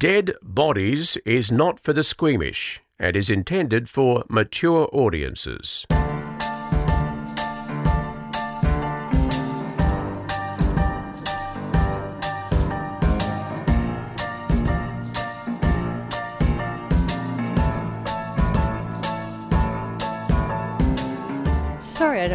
[0.00, 5.84] Dead Bodies is not for the squeamish and is intended for mature audiences.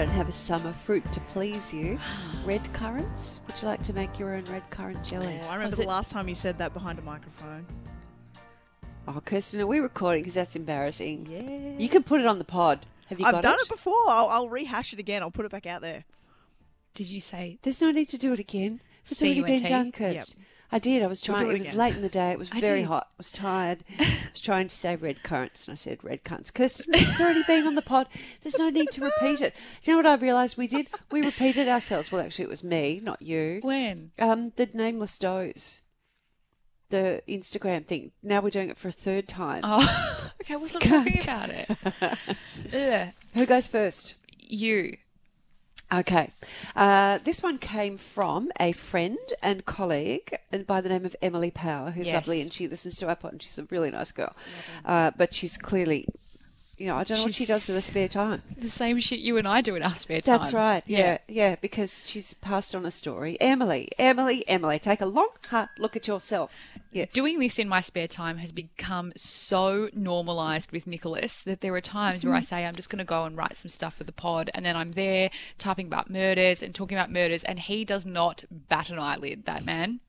[0.06, 1.98] Sorry, have a summer fruit to please you.
[2.46, 3.40] Red currants?
[3.48, 5.40] Would you like to make your own red currant jelly?
[5.42, 7.66] Oh, I remember Was the it- last time you said that behind a microphone.
[9.08, 10.22] Oh, Kirsten, are we recording?
[10.22, 11.26] Because that's embarrassing.
[11.28, 11.80] Yeah.
[11.84, 12.86] You can put it on the pod.
[13.08, 13.62] Have you I've got done it?
[13.64, 13.96] it before.
[14.08, 15.24] I'll, I'll rehash it again.
[15.24, 16.04] I'll put it back out there.
[16.94, 18.82] Did you say There's no need to do it again.
[19.10, 19.68] It's already been C-U-N-T?
[19.68, 20.40] done, Kirsten.
[20.76, 21.02] I did.
[21.04, 21.48] I was We'll trying.
[21.48, 22.32] do it it was late in the day.
[22.32, 22.88] It was I very did.
[22.88, 23.08] hot.
[23.12, 23.86] I was tired.
[24.00, 26.52] I was trying to say red currants, and I said red currants.
[26.52, 28.08] Kirsten, it's already been on the pod.
[28.44, 29.56] There's no need to repeat it.
[29.84, 30.90] You know what I realised we did?
[31.12, 32.12] We repeated ourselves.
[32.12, 33.62] Well, actually, it was me, not you.
[33.64, 34.12] when?
[34.20, 35.80] Um, the nameless does.
[36.90, 38.12] The Instagram thing.
[38.22, 39.62] Now we're doing it for a third time.
[39.64, 40.58] Oh, okay.
[40.58, 43.14] We're not talking about it.
[43.34, 44.16] Who goes first?
[44.38, 44.98] You.
[45.94, 46.32] Okay.
[46.76, 51.52] Uh, this one came from a friend and colleague and by the name of Emily
[51.52, 52.14] Power, who's Yes.
[52.16, 54.36] lovely and she listens to our pod and she's a really nice girl.
[54.84, 56.08] Uh, but she's clearly,
[56.78, 58.42] you know, I don't know what she does with her spare time.
[58.58, 60.40] The same shit you and I do in our spare time.
[60.40, 60.84] That's right.
[60.88, 63.38] Yeah, yeah, because she's passed on a story.
[63.40, 66.52] Emily, Emily, Emily, take a long, hard look at yourself.
[66.96, 67.12] Yes.
[67.14, 71.82] Doing this in my spare time has become so normalized with Nicholas that there are
[71.82, 72.46] times where I Mm-hmm.
[72.46, 74.78] say I'm just going to go and write some stuff for the pod, and then
[74.78, 78.98] I'm there typing about murders and talking about murders, and he does not bat an
[78.98, 79.46] eyelid.
[79.46, 80.00] That man,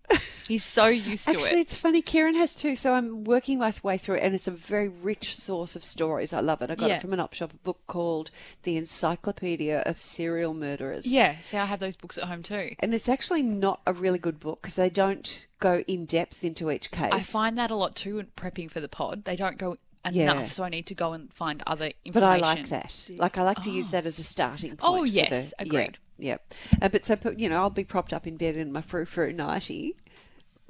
[0.47, 1.63] he's so used to Actually, it.
[1.63, 2.03] it's funny.
[2.03, 2.77] Kieran has too.
[2.77, 6.33] So I'm working my way through it, and it's a very rich source of stories.
[6.33, 6.71] I love it.
[6.71, 6.97] I got Yeah.
[6.97, 8.31] it from an op shop, a book called
[8.63, 11.07] The Encyclopedia of Serial Murderers.
[11.11, 12.75] Yeah, see, I have those books at home too.
[12.81, 16.71] And it's actually not a really good book because they don't go in depth into
[16.71, 17.13] each case.
[17.13, 19.25] I find that a lot too in prepping for the pod.
[19.25, 19.77] They don't go
[20.15, 20.49] enough, Yeah.
[20.49, 22.13] so I need to go and find other information.
[22.13, 23.09] but I like that.
[23.17, 24.81] Like I like to use that as a starting point.
[24.83, 25.99] Oh, yes, the, agreed.
[26.19, 26.37] Yeah,
[26.73, 26.79] yeah.
[26.83, 29.33] Uh, but so you know, I'll be propped up in bed in my frou frou
[29.33, 29.97] nighty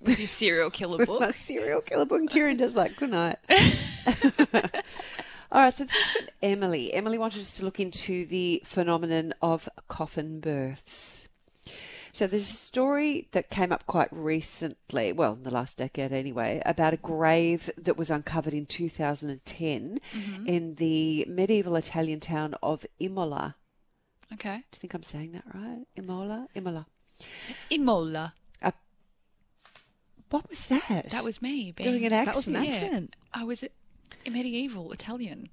[0.03, 1.35] with your serial killer with my book.
[1.35, 2.21] serial killer book.
[2.21, 3.39] And Kieran does like good night.
[5.53, 6.93] All right, so this is from Emily.
[6.93, 11.29] Emily wanted us to look into the phenomenon of coffin births.
[12.17, 16.63] So there's a story that came up quite recently, well, in the last decade anyway,
[16.65, 20.47] about a grave that was uncovered in 2010 Mm-hmm.
[20.47, 23.57] in the medieval Italian town of Imola.
[24.33, 25.85] Okay, Do you think I'm saying that right?
[25.95, 26.49] Imola?
[26.55, 26.87] Imola.
[27.69, 28.33] Imola.
[30.31, 31.11] What was that?
[31.11, 32.27] That was me being, doing an accent.
[32.27, 32.71] That was an Yeah.
[32.71, 33.17] accent.
[33.35, 33.63] I was
[34.31, 35.49] medieval Italian.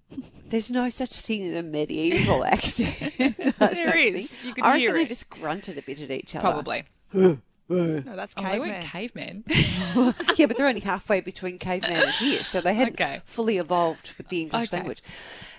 [0.50, 2.96] There's no such thing as a medieval accent.
[3.18, 4.32] There think.
[4.44, 5.08] You can I reckon hear they it.
[5.08, 6.42] just grunted a bit at each other.
[6.42, 6.84] Probably.
[7.70, 9.44] No, that's Oh, they weren't caveman.
[9.48, 10.16] cavemen.
[10.38, 13.22] yeah, but they're only halfway between caveman and here, so they hadn't Okay.
[13.26, 14.78] fully evolved with the English Okay.
[14.78, 15.02] language.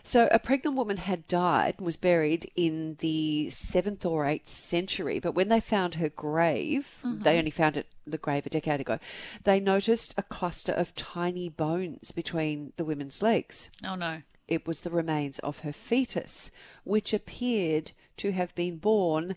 [0.02, 5.18] So a pregnant woman had died and was buried in the seventh or eighth century,
[5.18, 7.22] but when they found her grave, Mm-hmm.
[7.22, 8.98] they only found it the grave a decade ago.
[9.44, 13.70] They noticed a cluster of tiny bones between the women's legs.
[13.84, 14.22] oh no.
[14.46, 16.50] It was the remains of her fetus,
[16.84, 19.36] which appeared to have been born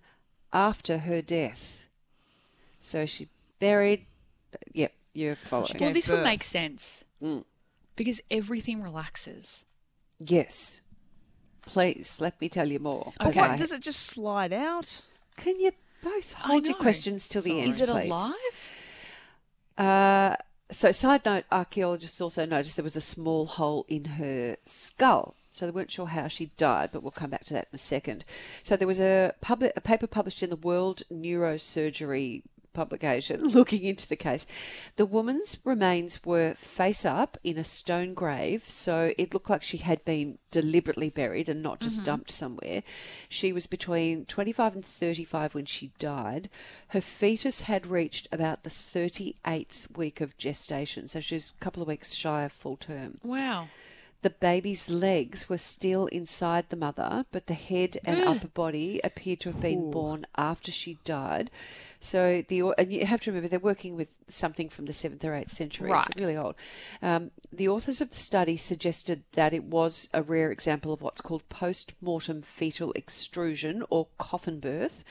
[0.51, 1.87] after her death.
[2.80, 3.28] So she
[3.60, 4.06] buried.
[4.74, 5.72] Yep, you're following.
[5.74, 6.26] Well, gave this would birth.
[6.26, 7.44] make sense Mm.
[7.96, 9.66] because everything relaxes.
[10.20, 10.80] Yes.
[11.64, 13.14] Please let me tell you more.
[13.20, 13.30] Okay.
[13.32, 15.02] because I- does it just slide out?
[15.36, 15.72] Can you
[16.02, 16.82] both I hold your know.
[16.82, 17.62] questions till the Sorry.
[17.62, 18.06] end, Is it please?
[18.10, 18.34] alive?
[19.78, 20.36] Uh,
[20.70, 25.36] so, side note, archaeologists also noticed there was a small hole in her skull.
[25.52, 27.80] So they weren't sure how she died, but we'll come back to that in a
[27.80, 28.26] second.
[28.62, 32.44] So there was a, public, a paper published in the World Neurosurgery
[32.78, 34.46] publication looking into the case.
[34.96, 39.78] The woman's remains were face up in a stone grave, so it looked like she
[39.78, 42.06] had been deliberately buried and not just mm-hmm.
[42.06, 42.84] dumped somewhere.
[43.28, 46.50] She was between 25 and 35 when she died.
[46.90, 51.82] Her fetus had reached about the 38th week of gestation, so she was a couple
[51.82, 53.20] of weeks shy of full term.
[53.23, 53.68] Wow.
[54.23, 59.41] The baby's legs were still inside the mother, but the head and upper body appeared
[59.41, 61.52] to have been born after she died.
[62.08, 65.36] So the and you have to remember they're working with something from the seventh or
[65.36, 65.92] eighth century.
[65.92, 66.06] Right.
[66.08, 66.56] It's really old.
[67.02, 71.22] Um, the authors of the study suggested that it was a rare example of what's
[71.22, 75.04] called post-mortem fetal extrusion or coffin birth,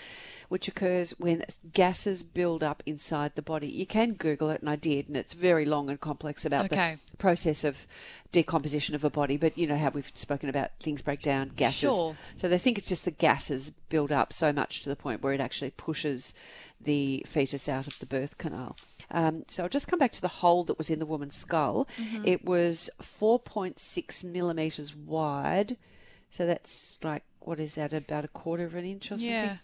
[0.49, 3.69] which occurs when gases build up inside the body.
[3.69, 6.97] You can Google it, and I did, and it's very long and complex about Okay.
[7.11, 7.87] the process of
[8.33, 11.81] decomposition of a body, but you know how we've spoken about things break down, gases.
[11.81, 12.17] Sure.
[12.37, 15.33] So they think it's just the gases build up so much to the point where
[15.33, 16.35] it actually pushes
[16.87, 18.77] the fetus out of the birth canal.
[19.11, 21.87] Um, so I'll just come back to the hole that was in the woman's skull.
[22.25, 25.77] It was 4.6 millimeters wide.
[26.31, 29.29] So that's like, what is that, about a quarter of an inch or something?
[29.29, 29.56] Yeah.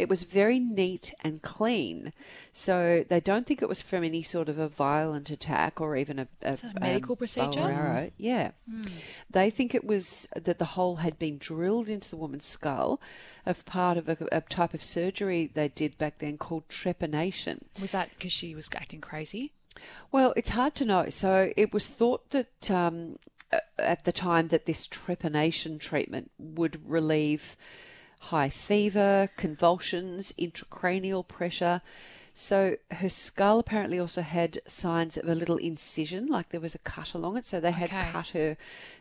[0.00, 2.12] It was very neat and clean.
[2.52, 6.18] So they don't think it was from any sort of a violent attack or even
[6.18, 7.60] a, a, a medical bow procedure?
[7.60, 8.10] arrow.
[8.16, 8.52] Yeah.
[9.30, 13.00] They think it was that the hole had been drilled into the woman's skull
[13.44, 17.60] of part of a, a type of surgery they did back then called trepanation.
[17.80, 19.52] Was that because she was acting crazy?
[20.10, 21.10] Well, it's hard to know.
[21.10, 23.18] So it was thought that um,
[23.78, 27.56] at the time that this trepanation treatment would relieve
[28.20, 31.82] high fever, convulsions, intracranial pressure.
[32.32, 36.78] So her skull apparently also had signs of a little incision, like there was a
[36.78, 37.44] cut along it.
[37.44, 38.10] So they had Okay.
[38.12, 38.56] cut her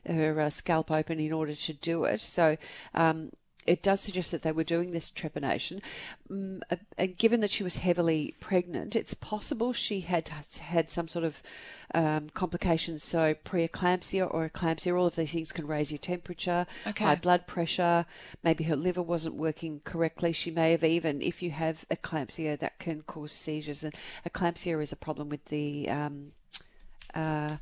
[0.08, 2.22] her uh, scalp open in order to do it.
[2.22, 2.58] So
[2.94, 3.32] um,
[3.66, 5.82] it does suggest that they were doing this trepanation.
[6.30, 11.08] Mm, uh, and given that she was heavily pregnant, it's possible she had had some
[11.08, 11.42] sort of
[11.94, 13.04] um, complications.
[13.04, 17.04] So preeclampsia or eclampsia, all of these things can raise your temperature, Okay.
[17.04, 18.06] high blood pressure.
[18.44, 20.34] Maybe her liver wasn't working correctly.
[20.34, 23.84] She may have even, if you have eclampsia, that can cause seizures.
[23.84, 23.94] And
[24.28, 26.32] eclampsia is a problem with the um,
[27.14, 27.58] uh,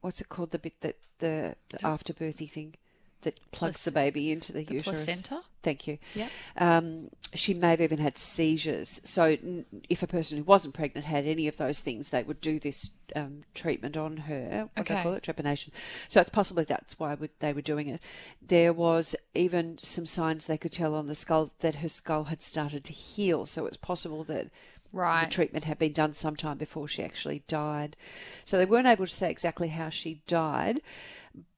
[0.00, 0.50] what's it called?
[0.50, 2.74] The bit that the, the afterbirthy thing
[3.22, 5.04] that plugs the baby into the, The uterus.
[5.04, 5.42] placenta?
[5.62, 5.98] Thank you.
[6.14, 6.28] Yeah.
[6.56, 9.00] Um, she may have even had seizures.
[9.04, 12.40] So, n- if a person who wasn't pregnant had any of those things, they would
[12.40, 14.68] do this um, treatment on her.
[14.74, 15.70] What they call it, trepanation.
[16.08, 18.00] So it's possibly that's why would, they were doing it.
[18.44, 22.42] There was even some signs they could tell on the skull that her skull had
[22.42, 23.46] started to heal.
[23.46, 24.48] So it's possible that
[24.94, 25.24] Right.
[25.24, 27.96] the treatment had been done sometime before she actually died.
[28.44, 30.82] So they weren't able to say exactly how she died.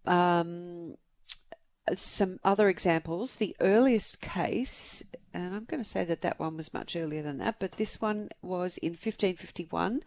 [0.07, 0.97] Um,
[1.97, 3.37] some other examples.
[3.37, 5.03] The earliest case,
[5.33, 8.01] and I'm going to say that that one was much earlier than that, but this
[8.01, 10.03] one was in 1551.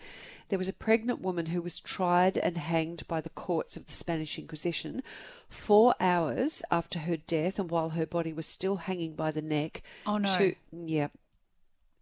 [0.49, 3.93] There was a pregnant woman who was tried and hanged by the courts of the
[3.93, 5.03] Spanish Inquisition
[5.49, 9.83] four hours after her death and while her body was still hanging by the neck.
[10.05, 10.37] Oh, no.
[10.37, 11.07] To, yeah.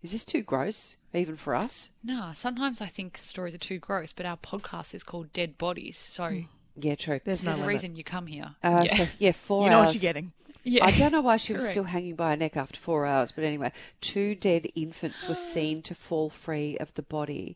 [0.01, 1.89] Is this too gross, even for us?
[2.03, 5.97] Nah, sometimes I think stories are too gross, but our podcast is called Dead Bodies,
[5.97, 6.41] so hmm.
[6.77, 7.19] Yeah, true.
[7.23, 7.73] There's no there's a limit.
[7.75, 8.55] reason you come here.
[8.63, 8.95] Uh, yeah.
[8.97, 9.87] So yeah, four You know hours.
[9.87, 10.31] what you're getting.
[10.63, 10.83] yeah.
[10.85, 13.43] I don't know why she was still hanging by her neck after four hours, but
[13.43, 17.55] anyway, two dead infants were seen to fall free of the body,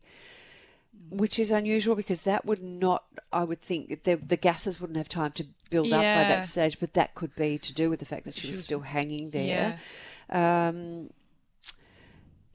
[1.09, 5.09] which is unusual because that would not, I would think, the, the gases wouldn't have
[5.09, 6.27] time to build up by Yeah.
[6.29, 8.57] that stage, but that could be to do with the fact that she, She was
[8.57, 9.77] was- still hanging Yeah.
[10.29, 10.69] there.
[10.69, 11.09] Um,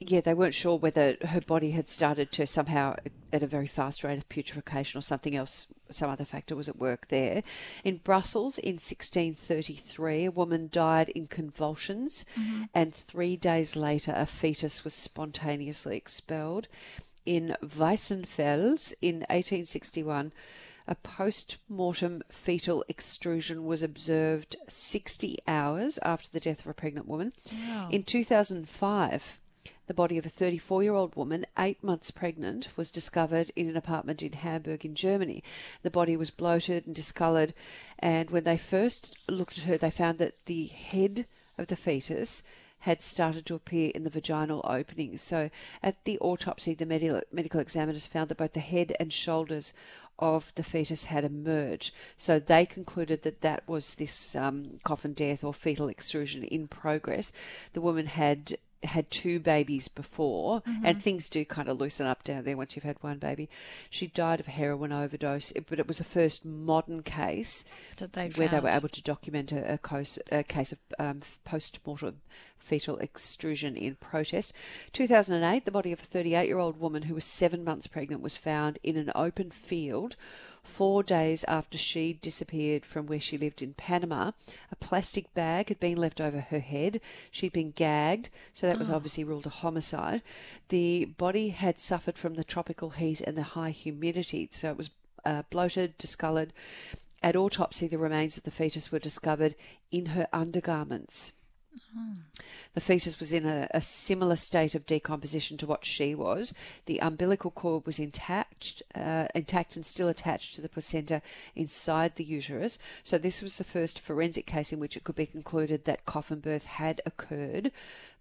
[0.07, 2.95] yeah, they weren't sure whether her body had started to somehow,
[3.33, 6.77] at a very fast rate of putrefaction or something else, some other factor was at
[6.77, 7.43] work there.
[7.83, 12.63] In Brussels in 1633, a woman died in convulsions, mm-hmm.
[12.73, 16.67] and three days later, a fetus was spontaneously expelled.
[17.25, 20.31] In Weissenfels in 1861,
[20.87, 27.07] a post mortem fetal extrusion was observed 60 hours after the death of a pregnant
[27.07, 27.33] woman.
[27.51, 27.89] Wow.
[27.91, 29.39] In 2005,
[29.87, 33.77] the body of a 34 year old woman, eight months pregnant, was discovered in an
[33.77, 35.43] apartment in Hamburg, in Germany.
[35.83, 37.53] The body was bloated and discoloured,
[37.99, 41.27] and when they first looked at her, they found that the head
[41.57, 42.43] of the fetus
[42.79, 45.17] had started to appear in the vaginal opening.
[45.17, 45.49] So,
[45.81, 49.73] at the autopsy, the medical, medical examiners found that both the head and shoulders
[50.19, 51.93] of the fetus had emerged.
[52.17, 57.31] So they concluded that that was this um, coffin death or fetal extrusion in progress.
[57.73, 58.57] The woman had
[58.89, 62.83] had two babies before, and things do kind of loosen up down there once you've
[62.83, 63.49] had one baby.
[63.89, 67.63] She died of a heroin overdose, but it was the first modern case
[67.97, 71.21] That they'd where they were able to document a, a, case, a case of um,
[71.43, 72.21] post-mortem
[72.57, 74.51] fetal extrusion in protest.
[74.93, 78.97] 2008, the body of a 38-year-old woman who was seven months pregnant was found in
[78.97, 80.15] an open field
[80.65, 84.31] four days after she disappeared from where she lived in Panama.
[84.71, 86.99] A plastic bag had been left over her head.
[87.31, 90.21] She'd been gagged, so that was obviously ruled a homicide.
[90.69, 94.89] The body had suffered from the tropical heat and the high humidity, so it was
[95.23, 96.51] uh, bloated, discoloured.
[97.23, 99.55] At autopsy, the remains of the fetus were discovered
[99.91, 101.31] in her undergarments.
[102.73, 106.53] The fetus was in a, a similar state of decomposition to what she was.
[106.85, 111.21] The umbilical cord was intact, uh, intact and still attached to the placenta
[111.55, 112.77] inside the uterus.
[113.03, 116.39] So this was the first forensic case in which it could be concluded that coffin
[116.39, 117.71] birth had occurred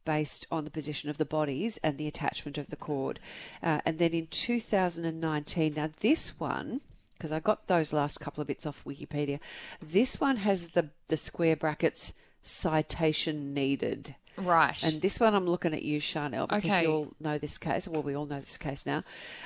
[0.04, 3.18] based on the position of the bodies and the attachment of the cord.
[3.62, 6.80] Uh, and then in 2019, now this one
[7.16, 9.40] because I got those last couple of bits off Wikipedia.
[9.80, 14.14] This one has the the square brackets citation needed.
[14.36, 14.80] Right.
[14.82, 16.82] And this one I'm looking at you, Chanel, because Okay.
[16.82, 17.86] you all know this case.
[17.88, 19.02] Well, we all know this case now.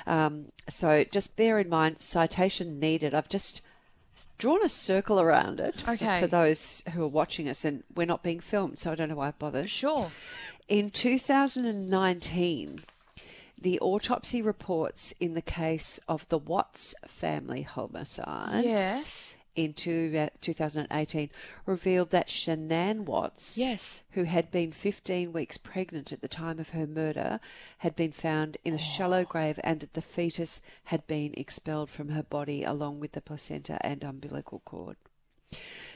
[0.07, 3.13] Um, so just bear in mind, citation needed.
[3.13, 3.61] I've just
[4.37, 6.19] drawn a circle around it Okay.
[6.19, 9.15] for those who are watching us, and we're not being filmed, so I don't know
[9.15, 9.69] why I bothered.
[9.69, 10.11] sure.
[10.67, 12.83] In 2019,
[13.61, 19.28] the autopsy reports in the case of the Watts family homicides Yes.
[19.59, 21.29] In two, uh, 2018
[21.65, 24.01] revealed that Shanann Watts, Yes.
[24.11, 27.41] who had been 15 weeks pregnant at the time of her murder,
[27.79, 32.09] had been found in a shallow grave and that the fetus had been expelled from
[32.09, 34.95] her body along with the placenta and umbilical cord.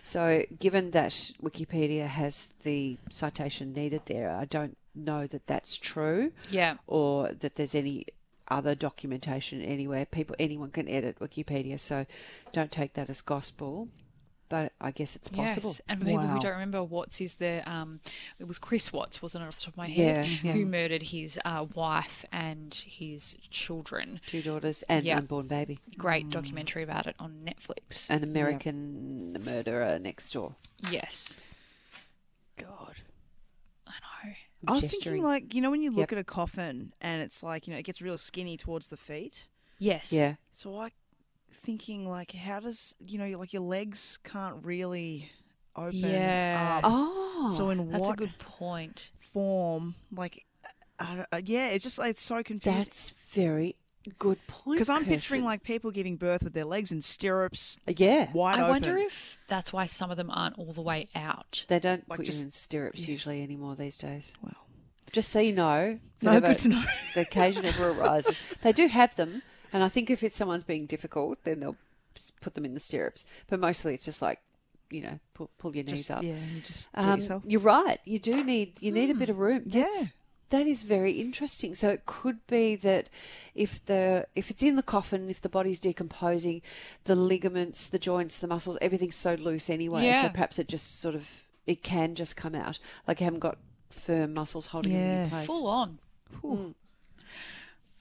[0.03, 6.33] So, given that Wikipedia has the citation needed there, I don't know that that's true
[6.51, 6.75] Yeah.
[6.85, 8.05] or that there's any
[8.47, 10.05] other documentation anywhere.
[10.05, 12.05] People, anyone can edit Wikipedia, so
[12.51, 13.87] don't take that as gospel.
[14.49, 15.71] But I guess it's possible.
[15.71, 15.81] Yes.
[15.89, 16.33] And for people Wow.
[16.33, 18.01] who don't remember, Watts is the um,
[18.37, 20.51] it was Chris Watts, wasn't it, off the top of my head, yeah.
[20.51, 24.19] who murdered his uh, wife and his children.
[24.27, 25.17] Two daughters and Yeah.
[25.17, 25.79] unborn baby.
[25.97, 28.07] Great documentary about it on Netflix.
[28.11, 30.55] An American murderer next door.
[30.91, 31.35] yes,
[32.57, 32.97] God.
[34.67, 35.01] I was Gesturing.
[35.03, 36.13] thinking, like, you know, when you look Yep.
[36.13, 39.45] at a coffin and it's like, you know, it gets real skinny towards the feet.
[39.79, 40.11] Yes.
[40.13, 40.35] Yeah.
[40.53, 40.91] So I
[41.51, 45.31] thinking, like, how does, you know, like your legs can't really
[45.75, 46.79] open Yeah.
[46.83, 46.91] up.
[46.91, 47.53] Oh.
[47.57, 49.11] so in That's what a good point.
[49.19, 50.45] form, like,
[50.99, 52.77] I don't, uh, yeah, it's just, it's so confusing.
[52.79, 53.75] that's very
[54.11, 54.75] good point.
[54.75, 58.61] Because I'm picturing like people giving birth with their legs in stirrups, yeah, wide I
[58.63, 58.69] open.
[58.69, 61.65] wonder if that's why some of them aren't all the way out.
[61.67, 63.11] they don't Like put just- you in stirrups yeah.
[63.11, 64.33] usually anymore these days.
[64.41, 64.55] Well,
[65.11, 66.83] Just so you know, no, whenever good to know.
[67.15, 69.41] the occasion ever arises, they do have them,
[69.71, 71.77] and I think if it's someone's being difficult, then they'll
[72.41, 73.25] put them in the stirrups.
[73.47, 74.39] But mostly, it's just like,
[74.89, 76.23] you know, pull, pull your knees Just- up.
[76.23, 77.43] Yeah, you just do it Um, yourself.
[77.47, 77.99] you're right.
[78.05, 79.63] You do need you need a bit of room.
[79.65, 79.85] Yeah.
[80.57, 81.75] That's, very interesting.
[81.75, 83.09] So it could be that
[83.55, 86.61] if the if it's in the coffin, if the body's decomposing,
[87.05, 90.05] the ligaments, the joints, the muscles, everything's so loose anyway.
[90.05, 90.21] Yeah.
[90.23, 91.27] So perhaps it just sort of
[91.65, 93.57] it can just come out like you haven't got
[93.89, 95.23] firm muscles holding them Yeah.
[95.23, 95.47] in place.
[95.47, 95.99] Full on.
[96.43, 96.73] Mm.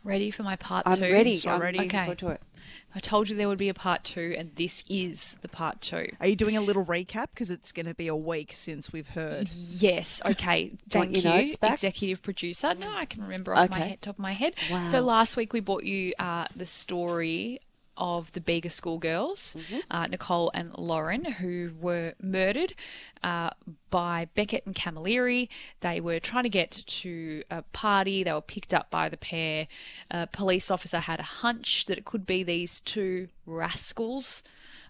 [0.04, 1.12] Ready for my part I'm two?
[1.12, 1.38] ready.
[1.38, 1.78] So I'm ready.
[1.78, 2.36] looking Okay.
[2.72, 2.96] Forward to it.
[2.96, 6.12] I told you there would be a part two, and this is the part two.
[6.20, 9.08] Are you doing a little recap because it's going to be a week since we've
[9.08, 9.48] heard?
[9.50, 10.20] Yes.
[10.24, 10.72] Okay.
[10.90, 11.30] Thank you,
[11.62, 12.74] executive producer.
[12.74, 14.54] No, I can remember off my head, top of my head.
[14.70, 14.86] Wow.
[14.86, 17.60] So last week we brought you uh, the story
[18.02, 19.78] of the Bega schoolgirls, Mm-hmm.
[19.90, 22.74] uh, Nicole and Lauren, who were murdered
[23.22, 23.50] uh,
[23.90, 25.48] by Beckett and Camilleri.
[25.80, 28.24] They were trying to get to a party.
[28.24, 29.68] They were picked up by the pair.
[30.10, 34.42] A police officer had a hunch that it could be these two rascals.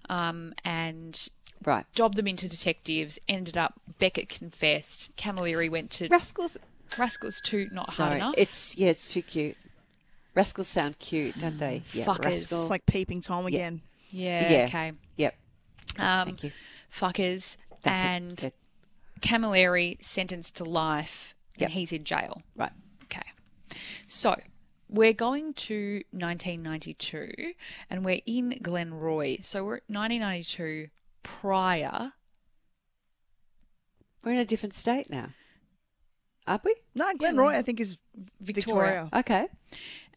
[0.09, 1.29] Um, and
[1.65, 1.85] Right.
[1.95, 3.19] jobbed them into detectives.
[3.29, 5.11] Ended up Beckett confessed.
[5.17, 6.57] Camilleri went to Rascals.
[6.99, 8.17] Rascals too not hard Sorry.
[8.17, 8.35] enough.
[8.37, 9.57] It's yeah, it's too cute.
[10.35, 11.83] Rascals sound cute, don't they?
[11.93, 12.25] Yeah, Fuckers.
[12.25, 12.61] rascal.
[12.63, 13.83] It's like peeping Tom again.
[14.11, 14.65] yeah, Yeah.
[14.67, 14.93] Okay.
[15.17, 15.35] Yep.
[15.99, 16.53] Um, Thank you.
[16.95, 18.55] Fuckers That's and it.
[19.21, 21.67] Camilleri sentenced to life, Yep.
[21.69, 22.43] and he's in jail.
[22.57, 22.73] Right.
[23.05, 23.23] Okay.
[24.07, 24.35] So
[24.89, 27.53] we're going to 1992,
[27.91, 29.45] and we're in Glenroy.
[29.45, 30.89] So we're at 1992
[31.23, 32.13] prior.
[34.25, 35.29] We're in a different state now.
[36.47, 36.75] Aren't we?
[36.95, 37.99] No, Glenroy, I think, is
[38.41, 39.09] Victoria.
[39.09, 39.09] Victoria.
[39.15, 39.47] Okay.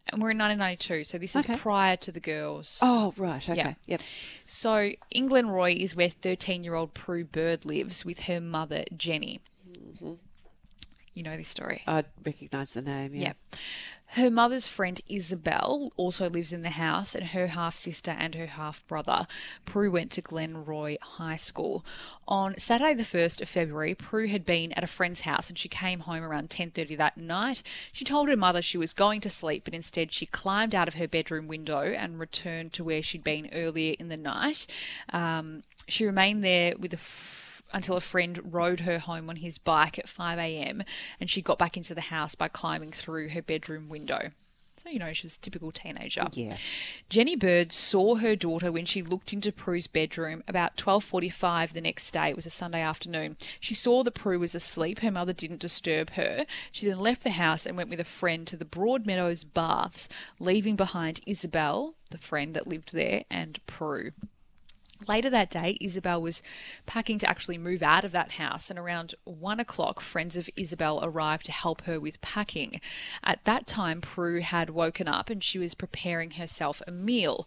[0.08, 1.56] And we're in 1992, so this is Okay.
[1.56, 2.78] prior to the girls.
[2.80, 3.42] Oh, right.
[3.48, 3.56] Okay.
[3.56, 3.74] Yeah.
[3.86, 4.00] Yep.
[4.46, 9.40] So, in Glenroy is where 13 year old Prue Bird lives with her mother, Jenny.
[9.68, 10.12] Mm-hmm.
[11.14, 11.82] You know this story.
[11.86, 13.14] I recognise the name.
[13.14, 13.20] Yeah.
[13.52, 13.58] Yeah.
[14.16, 18.46] Her mother's friend Isabel also lives in the house, and her half sister and her
[18.46, 19.26] half brother.
[19.66, 21.84] Prue went to Glenroy High School.
[22.26, 25.68] On Saturday, the first of February, Prue had been at a friend's house, and she
[25.68, 27.62] came home around ten thirty that night.
[27.92, 30.94] She told her mother she was going to sleep, but instead she climbed out of
[30.94, 34.66] her bedroom window and returned to where she'd been earlier in the night.
[35.10, 36.96] Um, she remained there with a
[37.72, 40.82] until a friend rode her home on his bike at 5 a.m.
[41.20, 44.30] and she got back into the house by climbing through her bedroom window.
[44.82, 46.26] So, you know, she was a typical teenager.
[46.32, 46.58] Yeah.
[47.08, 52.10] Jenny Bird saw her daughter when she looked into Prue's bedroom about 12:45 the next
[52.10, 52.28] day.
[52.28, 53.38] It was a Sunday afternoon.
[53.58, 54.98] She saw that Prue was asleep.
[54.98, 56.44] Her mother didn't disturb her.
[56.70, 60.76] She then left the house and went with a friend to the Broadmeadows Baths, leaving
[60.76, 64.12] behind Isabel, the friend that lived there, and Prue.
[65.06, 66.42] Later that day, Isabel was
[66.86, 71.00] packing to actually move out of that house, and around one o'clock, friends of Isabel
[71.02, 72.80] arrived to help her with packing.
[73.22, 77.46] At that time, Prue had woken up and she was preparing herself a meal.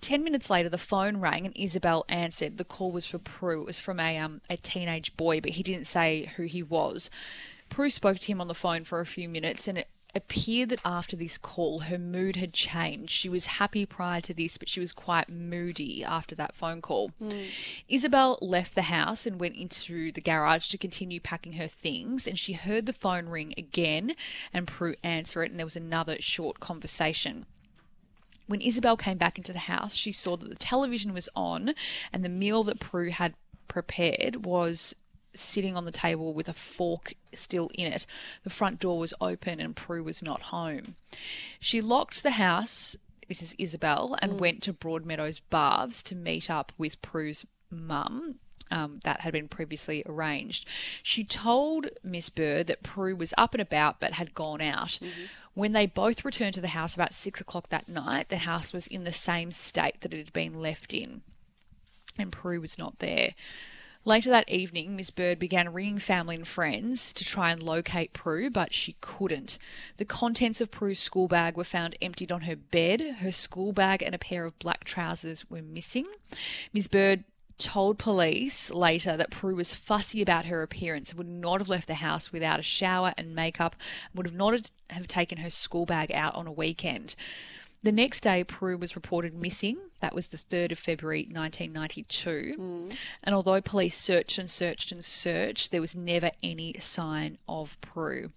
[0.00, 2.58] Ten minutes later, the phone rang and Isabel answered.
[2.58, 3.62] The call was for Prue.
[3.62, 7.08] It was from a um, a teenage boy, but he didn't say who he was.
[7.68, 10.80] Prue spoke to him on the phone for a few minutes and it appeared that
[10.84, 13.10] after this call her mood had changed.
[13.10, 17.08] She was happy prior to this, but she was quite moody after that phone call.
[17.18, 17.44] Hmm.
[17.88, 22.38] Isabel left the house and went into the garage to continue packing her things, and
[22.38, 24.14] she heard the phone ring again
[24.52, 27.46] and Prue answer it, and there was another short conversation.
[28.46, 31.74] When Isabel came back into the house, she saw that the television was on
[32.12, 33.34] and the meal that Prue had
[33.68, 34.94] prepared was
[35.34, 38.06] sitting on the table with a fork still in it.
[38.44, 40.96] The front door was open and Prue was not home.
[41.60, 42.96] She locked the house,
[43.28, 48.36] this is Isabel, and went to Broadmeadows Baths to meet up with Prue's mum.
[48.70, 50.66] Um, that had been previously arranged.
[51.02, 54.98] She told Miss Bird that Prue was up and about but had gone out.
[55.52, 58.86] When they both returned to the house about six o'clock that night, the house was
[58.86, 61.20] in the same state that it had been left in,
[62.18, 63.34] and Prue was not there.
[64.04, 68.50] Later that evening, Miss Bird began ringing family and friends to try and locate Prue,
[68.50, 69.58] but she couldn't.
[69.96, 73.00] The contents of Prue's school bag were found emptied on her bed.
[73.00, 76.06] Her school bag and a pair of black trousers were missing.
[76.72, 77.22] Miss Bird
[77.58, 81.86] told police later that Prue was fussy about her appearance and would not have left
[81.86, 83.76] the house without a shower and makeup,
[84.12, 87.14] would have not have taken her school bag out on a weekend.
[87.84, 89.76] The next day, Prue was reported missing.
[90.00, 92.54] That was the 3rd of February 1992.
[92.56, 92.86] Hmm.
[93.24, 98.30] And although police searched and searched and searched, there was never any sign of Prue.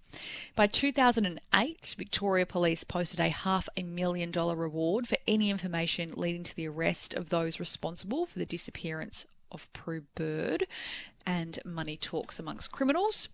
[0.56, 6.42] By 2008, Victoria Police posted a half a million dollar reward for any information leading
[6.42, 10.66] to the arrest of those responsible for the disappearance of Prue Bird.
[11.24, 13.28] And money talks amongst criminals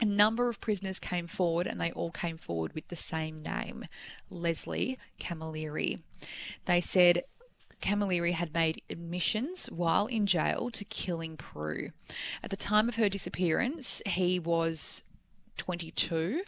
[0.00, 3.84] a number of prisoners came forward and they all came forward with the same name
[4.30, 6.00] Leslie Camilleri.
[6.66, 7.24] They said
[7.80, 11.90] Camilleri had made admissions while in jail to killing Prue.
[12.42, 15.02] At the time of her disappearance, he was
[15.56, 16.42] 22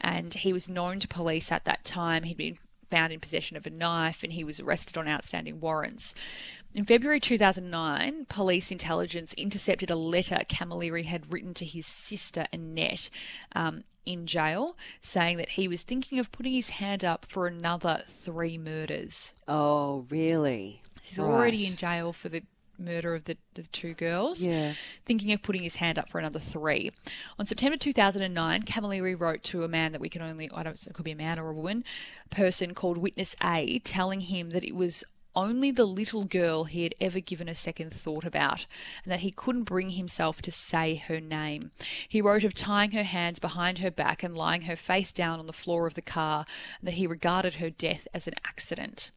[0.00, 2.24] and he was known to police at that time.
[2.24, 2.58] He'd been
[2.90, 6.14] found in possession of a knife and he was arrested on outstanding warrants.
[6.74, 13.10] In February 2009, police intelligence intercepted a letter Camilleri had written to his sister Annette
[13.52, 18.02] um, in jail, saying that he was thinking of putting his hand up for another
[18.08, 19.32] three murders.
[19.46, 20.82] Oh, really?
[21.00, 22.42] He's already in jail for the
[22.76, 24.72] murder of the, the two girls Yeah.
[25.06, 26.90] thinking of putting his hand up for another three.
[27.38, 30.90] On September 2009, Camilleri wrote to a man that we can only, I don't know,
[30.90, 31.84] it could be a man or a woman,
[32.30, 35.04] person called Witness A, telling him that it was
[35.36, 38.66] only the little girl he had ever given a second thought about,
[39.02, 41.70] and that he couldn't bring himself to say her name.
[42.08, 45.46] He wrote of tying her hands behind her back and lying her face down on
[45.46, 46.46] the floor of the car,
[46.78, 49.10] and that he regarded her death as an accident.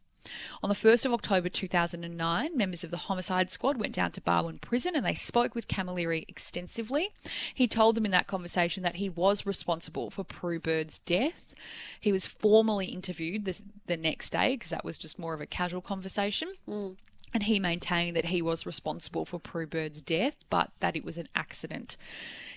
[0.62, 4.58] On the 1st of October 2009, members of the homicide squad went down to Barwon
[4.60, 7.10] Prison and they spoke with Camilleri extensively.
[7.54, 11.54] He told them in that conversation that he was responsible for Prue Bird's death.
[12.00, 15.46] He was formally interviewed the, the next day because that was just more of a
[15.46, 16.54] casual conversation.
[16.68, 16.96] Mm.
[17.34, 21.18] And he maintained that he was responsible for Prue Bird's death, but that it was
[21.18, 21.96] an accident.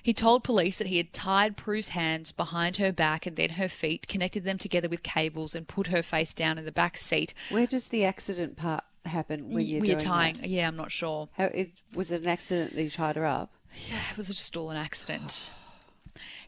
[0.01, 3.67] He told police that he had tied Prue's hands behind her back and then her
[3.69, 7.33] feet, connected them together with cables, and put her face down in the back seat.
[7.49, 10.49] Where does the accident part happen when you're When you're tying, that?
[10.49, 11.29] yeah, I'm not sure.
[11.33, 13.51] How it was it an accident that you tied her up?
[13.89, 15.51] Yeah, it was just all an accident.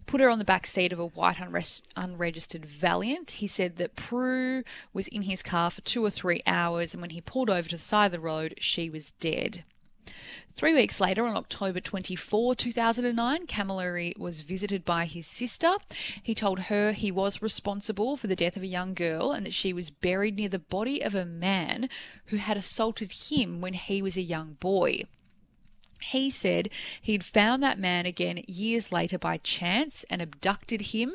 [0.05, 1.37] Put her on the back seat of a white
[1.95, 3.31] unregistered Valiant.
[3.31, 7.11] He said that Prue was in his car for two or three hours, and when
[7.11, 9.63] he pulled over to the side of the road, she was dead.
[10.55, 15.77] Three weeks later, on October 24, 2009, Camilleri was visited by his sister.
[16.21, 19.53] He told her he was responsible for the death of a young girl and that
[19.53, 21.89] she was buried near the body of a man
[22.25, 25.05] who had assaulted him when he was a young boy.
[26.11, 26.69] He said
[27.01, 31.13] he'd found that man again years later by chance and abducted him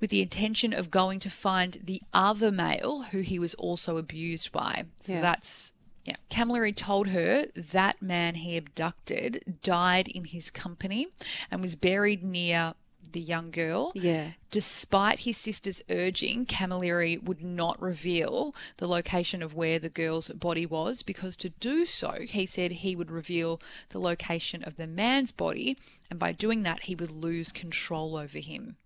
[0.00, 4.52] with the intention of going to find the other male who he was also abused
[4.52, 4.84] by.
[5.02, 5.20] So Yeah.
[5.20, 5.72] that's
[6.04, 6.16] yeah.
[6.30, 11.08] Camilleri told her that man he abducted died in his company
[11.50, 12.74] and was buried near
[13.12, 13.92] the young girl.
[13.94, 14.32] Yeah.
[14.50, 20.66] Despite his sister's urging, Camilleri would not reveal the location of where the girl's body
[20.66, 25.32] was because to do so, he said he would reveal the location of the man's
[25.32, 25.78] body,
[26.10, 28.76] and by doing that, he would lose control over him.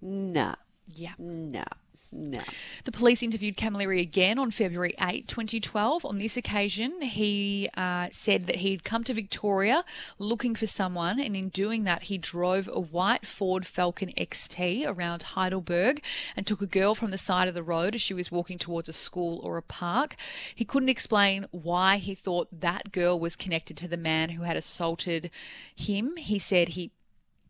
[0.00, 0.54] No.
[0.94, 1.14] Yeah.
[1.18, 1.64] No.
[2.12, 2.40] No.
[2.84, 6.04] The police interviewed Camilleri again on February 8, 2012.
[6.04, 9.84] On this occasion, he uh, said that he'd come to Victoria
[10.18, 15.22] looking for someone, and in doing that, he drove a white Ford Falcon XT around
[15.22, 16.02] Heidelberg
[16.36, 18.88] and took a girl from the side of the road as she was walking towards
[18.88, 20.14] a school or a park.
[20.54, 24.56] He couldn't explain why he thought that girl was connected to the man who had
[24.56, 25.30] assaulted
[25.74, 26.16] him.
[26.16, 26.92] He said he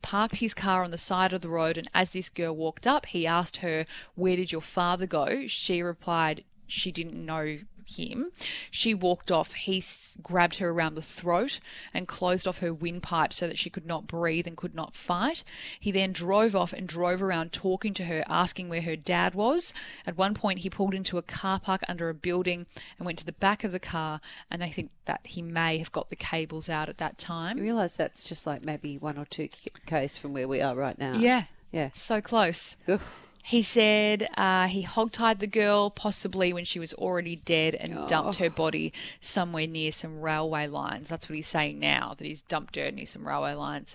[0.07, 3.07] parked his car on the side of the road, and as this girl walked up,
[3.07, 5.49] he asked her, Where did your father go?
[5.49, 8.33] She replied, She didn't know him.
[8.70, 9.53] She walked off.
[9.55, 11.61] He s- grabbed her around the throat
[11.94, 15.44] and closed off her windpipe so that she could not breathe and could not fight.
[15.79, 19.72] He then drove off and drove around talking to her, asking where her dad was.
[20.07, 22.66] At one point, he pulled into a car park under a building
[22.99, 24.20] and went to the back of the car.
[24.51, 27.59] And they think that he may have got the cables out at that time.
[27.59, 29.49] You realise that's just like maybe one or two
[29.87, 31.14] case from where we are right now.
[31.14, 31.90] Yeah, Yeah.
[31.94, 32.77] so close.
[33.46, 38.40] He said uh, he hogtied the girl, possibly when she was already dead, and dumped
[38.40, 41.06] her body somewhere near some railway lines.
[41.06, 43.94] That's what he's saying now, that he's dumped her near some railway lines.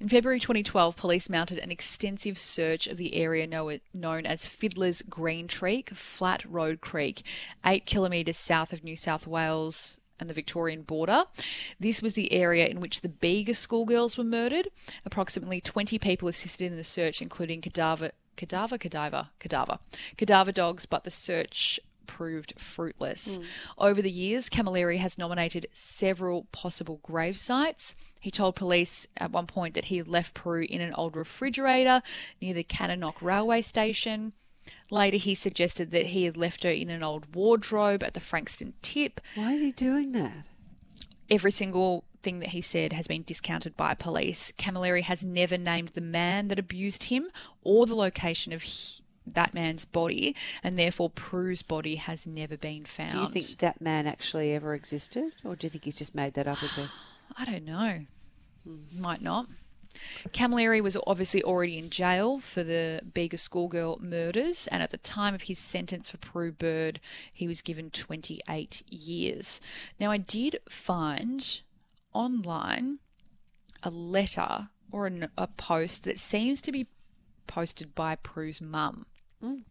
[0.00, 5.02] In February 2012, police mounted an extensive search of the area know- known as Fiddler's
[5.02, 7.22] Green Creek, Flat Road Creek,
[7.64, 11.26] eight kilometres south of New South Wales and the Victorian border.
[11.78, 14.70] This was the area in which the Bega schoolgirls were murdered.
[15.04, 19.78] Approximately 20 people assisted in the search, including cadaver, cadaver, cadaver, cadaver,
[20.16, 23.36] cadaver dogs, but the search proved fruitless.
[23.36, 23.42] Hmm.
[23.76, 27.94] Over the years, Camilleri has nominated several possible grave sites.
[28.18, 32.02] He told police at one point that he had left Prue in an old refrigerator
[32.40, 34.32] near the Kananook railway station.
[34.90, 38.74] Later, he suggested that he had left her in an old wardrobe at the Frankston
[38.80, 39.20] tip.
[39.34, 40.46] Why is he doing that?
[41.30, 44.52] Every single thing that he said has been discounted by police.
[44.58, 47.28] Camilleri has never named the man that abused him
[47.62, 52.84] or the location of he- that man's body, and therefore Prue's body has never been
[52.84, 53.12] found.
[53.12, 56.34] Do you think that man actually ever existed, or do you think he's just made
[56.34, 56.90] that up as a?
[57.36, 58.06] I don't know.
[58.96, 59.46] Might not.
[60.32, 65.34] Camilleri was obviously already in jail for the Bega schoolgirl murders, and at the time
[65.34, 67.00] of his sentence for Prue Bird,
[67.32, 69.60] he was given 28 years.
[69.98, 71.60] Now, I did find
[72.18, 72.98] online
[73.84, 76.88] a letter or an, a post that seems to be
[77.46, 79.06] posted by Prue's mum.
[79.42, 79.62] Mm.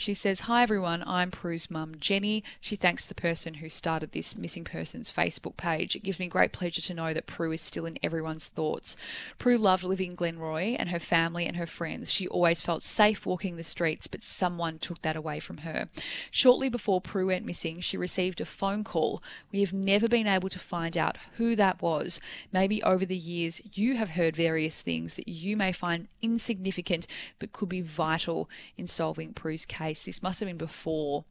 [0.00, 2.42] She says, Hi everyone, I'm Prue's mum, Jenny.
[2.58, 5.94] She thanks the person who started this missing persons Facebook page.
[5.94, 8.96] It gives me great pleasure to know that Prue is still in everyone's thoughts.
[9.38, 12.10] Prue loved living in Glenroy and her family and her friends.
[12.10, 15.90] She always felt safe walking the streets, but someone took that away from her.
[16.30, 19.22] Shortly before Prue went missing, she received a phone call.
[19.52, 22.20] We have never been able to find out who that was.
[22.52, 27.06] Maybe over the years you have heard various things that you may find insignificant
[27.38, 30.04] but could be vital in solving Prue's case.
[30.04, 31.24] This must have been before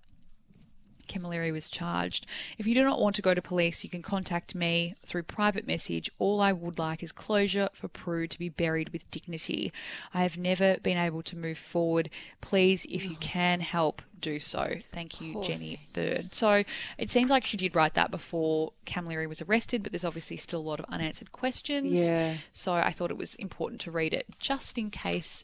[1.08, 2.26] Camilleri was charged.
[2.58, 5.68] If you do not want to go to police, you can contact me through private
[5.68, 6.10] message.
[6.20, 9.74] All I would like is closure for Prue to be buried with dignity.
[10.14, 12.10] I have never been able to move forward.
[12.42, 13.20] Please, if you oh.
[13.20, 14.76] can help, do so.
[14.92, 16.34] Thank you, Jenny Bird.
[16.34, 16.64] So
[16.98, 20.60] it seems like she did write that before Camilleri was arrested, but there's obviously still
[20.60, 21.94] a lot of unanswered questions.
[21.94, 22.36] Yeah.
[22.52, 25.44] So I thought it was important to read it just in case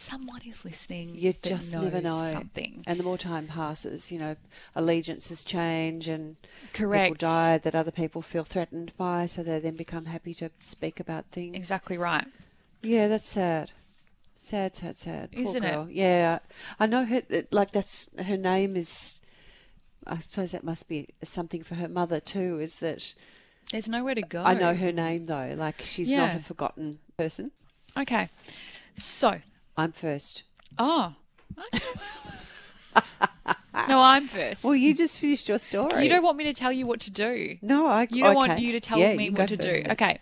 [0.00, 1.14] someone is listening.
[1.14, 2.30] You just never know.
[2.32, 2.82] something.
[2.86, 4.36] And the more time passes, you know,
[4.74, 6.36] allegiances change and
[6.72, 7.04] Correct.
[7.04, 11.00] people die that other people feel threatened by, so they then become happy to speak
[11.00, 11.56] about things.
[11.56, 12.26] Exactly right.
[12.82, 13.72] Yeah, that's sad.
[14.36, 15.32] Sad, sad, sad.
[15.32, 15.90] Poor Isn't it?
[15.90, 16.38] Yeah,
[16.78, 17.22] I know her.
[17.50, 19.20] Like that's her name is.
[20.06, 22.58] I suppose that must be something for her mother too.
[22.58, 23.12] Is that
[23.70, 24.42] There's nowhere to go.
[24.42, 25.54] I know her name though.
[25.58, 27.52] Like she's not a forgotten person.
[27.98, 28.30] Okay.
[28.94, 29.40] So,
[29.80, 30.44] I'm first.
[30.78, 31.14] oh.
[31.74, 31.84] Okay.
[33.88, 34.64] no, I'm first.
[34.64, 36.02] Well, you just finished your story.
[36.02, 37.56] you don't want me to tell you what to do.
[37.62, 38.06] No, I.
[38.10, 39.70] You don't want you to tell Yeah, me what to do.
[39.70, 39.90] then.
[39.92, 40.18] Okay.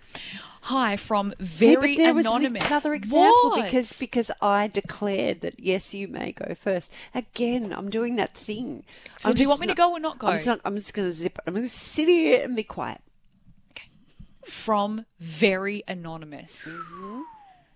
[0.62, 2.66] Hi from See, very was anonymous.
[2.66, 3.64] another example What?
[3.64, 6.92] because because I declared that yes, you may go first.
[7.14, 8.84] Again, I'm doing that thing.
[9.18, 10.26] So I'm do you want me to go or not go?
[10.26, 11.38] I'm just, not, I'm just going to zip.
[11.38, 11.44] it.
[11.46, 13.00] I'm going to sit here and be quiet.
[13.70, 13.88] Okay.
[14.44, 16.68] From very anonymous.
[16.68, 17.20] Mm-hmm.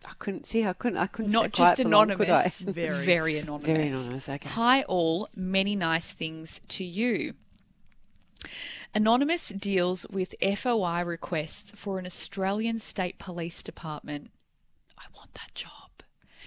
[0.04, 0.64] I couldn't see.
[0.66, 0.98] I couldn't.
[0.98, 1.32] I couldn't.
[1.32, 2.44] Not just for long, could I?
[2.44, 2.60] anonymous.
[2.60, 3.04] Very.
[3.04, 3.66] very anonymous.
[3.66, 4.28] Very anonymous.
[4.28, 4.48] Okay.
[4.48, 5.28] Hi, all.
[5.36, 7.34] Many nice things to you.
[8.94, 14.30] Anonymous deals with FOI requests for an Australian State Police Department.
[14.98, 15.90] I want that job.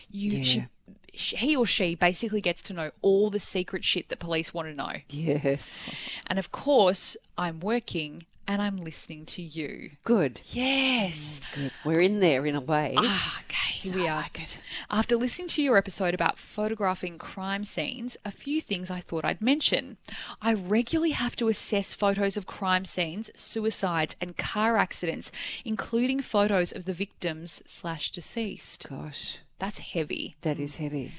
[0.09, 0.43] You Yeah.
[0.43, 0.69] should.
[1.13, 4.73] He or she basically gets to know all the secret shit that police want to
[4.75, 4.97] know.
[5.09, 5.89] Yes.
[6.27, 9.91] And of course, I'm working and I'm listening to you.
[10.03, 10.41] Good.
[10.45, 11.47] Yes.
[11.55, 11.71] Good.
[11.83, 12.93] We're in there in a way.
[12.97, 14.21] Ah, okay, here we I are.
[14.21, 14.41] like.
[14.89, 19.41] After listening to your episode about photographing crime scenes, a few things I thought I'd
[19.41, 19.97] mention.
[20.41, 25.31] I regularly have to assess photos of crime scenes, suicides, and car accidents,
[25.63, 28.87] including photos of the victims slash deceased.
[28.89, 30.35] Gosh, That's heavy.
[30.41, 31.13] that is heavy.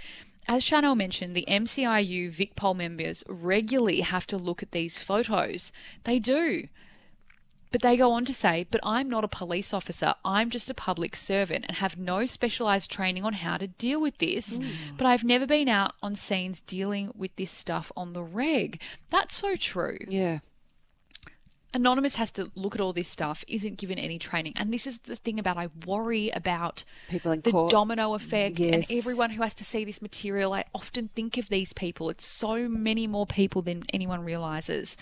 [0.49, 5.73] As Chanel mentioned, the MCIU VicPol members regularly have to look at these photos.
[6.05, 6.69] They do.
[7.77, 10.15] But they go on to say, but I'm not a police officer.
[10.25, 14.17] I'm just a public servant and have no specialised training on how to deal with
[14.17, 14.57] this.
[14.57, 14.65] Hmm.
[14.97, 18.81] But I've never been out on scenes dealing with this stuff on the reg.
[19.11, 19.99] That's so true.
[20.09, 20.39] Yeah.
[21.75, 24.55] Anonymous has to look at all this stuff, isn't given any training.
[24.57, 27.71] And this is the thing about I worry about People in the court.
[27.71, 30.55] domino effect and everyone who has to see this material.
[30.55, 32.09] I often think of these people.
[32.09, 34.97] It's so many more people than anyone realizes.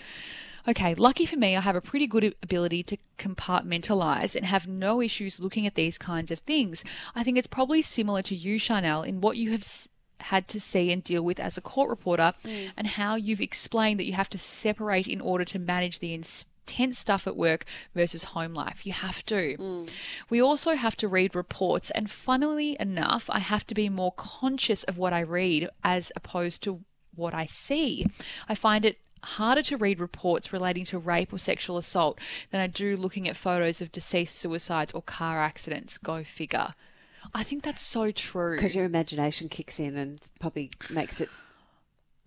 [0.67, 5.01] Okay, lucky for me, I have a pretty good ability to compartmentalize and have no
[5.01, 6.83] issues looking at these kinds of things.
[7.13, 9.89] I think it's probably similar to you, Chanel, in what you have s-
[10.21, 12.71] had to see and deal with as a court reporter mm.
[12.75, 16.97] and how you've explained that you have to separate in order to manage the intense
[16.97, 18.87] stuff at work versus home life.
[18.87, 19.57] You have to.
[19.57, 19.89] Mm.
[20.31, 24.83] We also have to read reports, and funnily enough, I have to be more conscious
[24.85, 26.81] of what I read as opposed to
[27.13, 28.07] what I see.
[28.49, 32.19] I find it harder to read reports relating to rape or sexual assault
[32.51, 35.97] than I do looking at photos of deceased suicides or car accidents.
[35.97, 36.75] Go figure.
[37.33, 38.55] I think that's so true.
[38.55, 41.29] Because your imagination kicks in and probably makes it.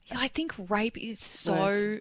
[0.07, 2.01] Yeah, I think rape is so Worse.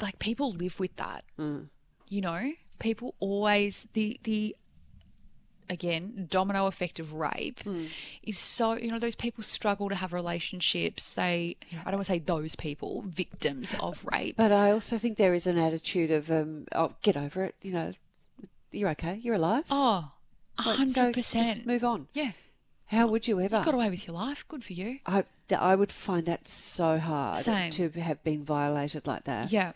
[0.00, 1.24] like people live with that.
[1.38, 1.68] Mm.
[2.08, 4.56] You know, people always the the
[5.70, 7.88] again domino effect of rape Mm.
[8.22, 11.14] is so you know those people struggle to have relationships.
[11.14, 14.36] They I don't want to say those people victims of rape.
[14.36, 17.54] But I also think there is an attitude of, um, oh, get over it.
[17.62, 17.92] You know,
[18.72, 19.18] you're okay.
[19.22, 19.64] You're alive.
[19.70, 20.12] oh,
[20.58, 22.08] a Like, hundred so Just move on.
[22.12, 22.32] Yeah,
[22.86, 23.58] How would you ever?
[23.58, 24.44] you got away with your life.
[24.48, 24.98] Good for you.
[25.06, 25.24] I,
[25.56, 27.70] I would find that so hard Same.
[27.72, 29.52] to have been violated like that.
[29.52, 29.72] Yeah.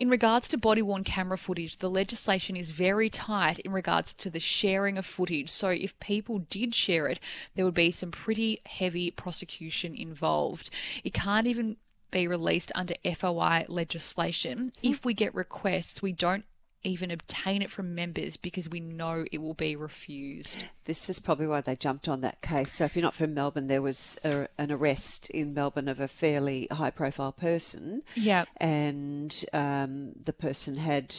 [0.00, 4.30] In regards to body worn camera footage, the legislation is very tight in regards to
[4.30, 5.50] the sharing of footage.
[5.50, 7.20] So, if people did share it,
[7.54, 10.70] there would be some pretty heavy prosecution involved.
[11.04, 11.76] It can't even
[12.10, 14.72] be released under FOI legislation.
[14.82, 16.46] If we get requests, we don't
[16.82, 20.64] even obtain it from members because we know it will be refused.
[20.84, 22.72] This is probably why they jumped on that case.
[22.72, 26.08] So, if you're not from Melbourne, there was a, an arrest in Melbourne of a
[26.08, 28.02] fairly high profile person.
[28.14, 28.46] Yeah.
[28.56, 31.14] And um, the person had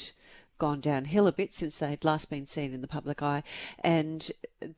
[0.57, 3.43] gone downhill a bit since they'd last been seen in the public eye.
[3.79, 4.31] And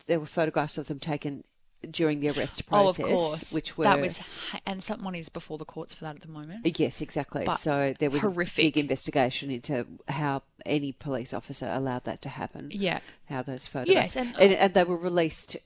[0.07, 1.43] there were photographs of them taken
[1.89, 3.53] during the arrest process, oh, of course.
[3.53, 4.19] which were that was,
[4.65, 6.65] and someone is before the courts for that at the moment.
[6.65, 7.45] Uh, yes, exactly.
[7.45, 8.59] But so there was horrific.
[8.63, 12.69] a big investigation into how any police officer allowed that to happen.
[12.71, 12.99] Yeah.
[13.29, 13.93] How those photos.
[13.93, 14.55] Yes, and- and, oh.
[14.55, 15.57] and they were released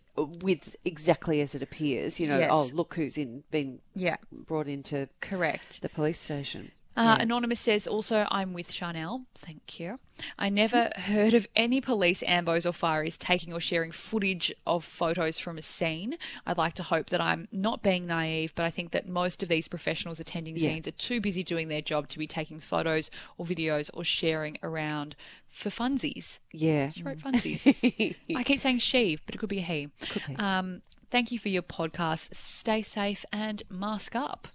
[0.41, 2.19] with exactly as it appears.
[2.19, 2.49] You know, Yes.
[2.51, 4.17] oh look who's in been Yeah.
[4.31, 5.81] brought into Correct.
[5.81, 6.71] the police station.
[6.97, 9.25] Uh, Anonymous says also, I'm with Chanel.
[9.35, 9.99] Thank you.
[10.39, 15.37] I never heard of any police ambos or fireys taking or sharing footage of photos
[15.37, 16.17] from a scene.
[16.47, 19.49] I'd like to hope that I'm not being naive, but I think that most of
[19.49, 20.69] these professionals attending Yeah.
[20.69, 24.57] scenes are too busy doing their job to be taking photos or videos or sharing
[24.63, 25.15] around
[25.47, 26.39] for funsies.
[26.51, 26.89] Yeah.
[26.89, 28.15] She wrote funsies.
[28.35, 29.89] I keep saying she, but it could be he.
[30.09, 30.35] Could be.
[30.37, 30.81] Um,
[31.11, 32.33] thank you for your podcast.
[32.33, 34.47] Stay safe and mask up.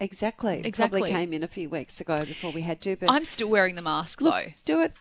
[0.00, 0.62] Exactly.
[0.64, 1.00] Exactly.
[1.00, 3.74] Probably came in a few weeks ago before we had to, but I'm still wearing
[3.76, 4.50] the mask look, though.
[4.64, 4.92] do it.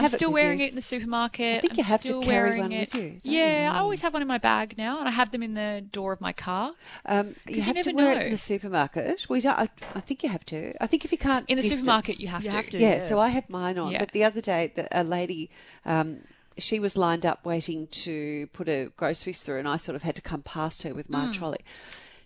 [0.00, 0.66] I'm still with wearing you.
[0.66, 1.56] it in the supermarket.
[1.58, 2.94] I think I'm you have to still carry wearing one it.
[2.94, 3.74] with you, Yeah, you?
[3.76, 6.12] I always have one in my bag now, and I have them in the door
[6.12, 6.70] of my car.
[7.04, 9.26] Um, you have to never wear it in the supermarket.
[9.28, 9.58] We don't.
[9.58, 10.72] I, I think you have to.
[10.80, 12.56] I think if you can't In the distance- supermarket, you have You to.
[12.56, 12.78] have to.
[12.78, 13.00] Yeah, Yeah.
[13.00, 13.90] so I have mine on.
[13.90, 13.98] Yeah.
[13.98, 15.50] But the other day, the, a lady,
[15.84, 16.18] um,
[16.58, 20.14] she was lined up waiting to put her groceries through, and I sort of had
[20.14, 21.32] to come past her with my Hmm.
[21.32, 21.60] trolley.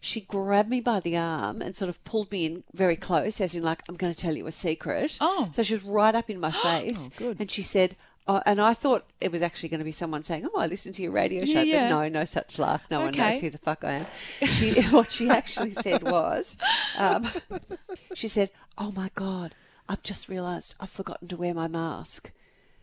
[0.04, 3.54] She grabbed me by the arm and sort of pulled me in very close, as
[3.54, 5.48] in like, "I'm going to tell you a secret." Oh.
[5.52, 7.36] so she was right up in my face, Oh, good.
[7.40, 7.96] and she said.
[8.28, 10.94] Oh, and I thought it was actually going to be someone saying, "Oh, I listened
[10.94, 11.88] to your radio show," Yeah, yeah.
[11.90, 12.82] but no, no such luck.
[12.88, 14.06] No one knows who the fuck I am.
[14.46, 16.56] She, what she actually said was,
[16.96, 17.28] um,
[18.14, 19.56] she said, "Oh my god,
[19.88, 22.30] I've just realised I've forgotten to wear my mask."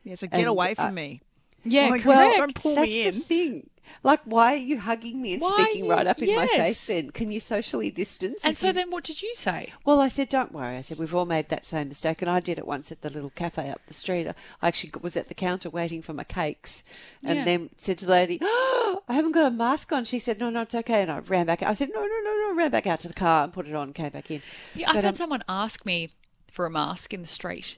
[0.04, 1.22] Yeah, so get And, away uh, from me.
[1.63, 2.06] Yeah, Like, correct.
[2.06, 3.69] well, don't pull That's me the thing.
[4.04, 6.86] Like, why are you hugging me and Why speaking you- right up in my face?
[6.86, 8.45] Then can you socially distance?
[8.45, 9.74] and so you- then, what did you say?
[9.84, 10.78] well, I said, don't worry.
[10.78, 13.10] I said we've all made that same mistake, and I did it once at the
[13.10, 14.28] little cafe up the street.
[14.62, 16.84] I actually was at the counter waiting for my cakes,
[17.24, 17.45] and Yeah.
[17.45, 20.50] then said to the lady, oh, "I haven't got a mask on." She said, "No,
[20.52, 21.63] no, it's okay." And I ran back.
[21.63, 23.67] I said, "No, no, no, no." I Ran back out to the car and put
[23.67, 23.88] it on.
[23.89, 24.41] and Came back in.
[24.76, 26.12] Yeah, I've But, had um, someone ask me
[26.52, 27.78] for a mask in the street.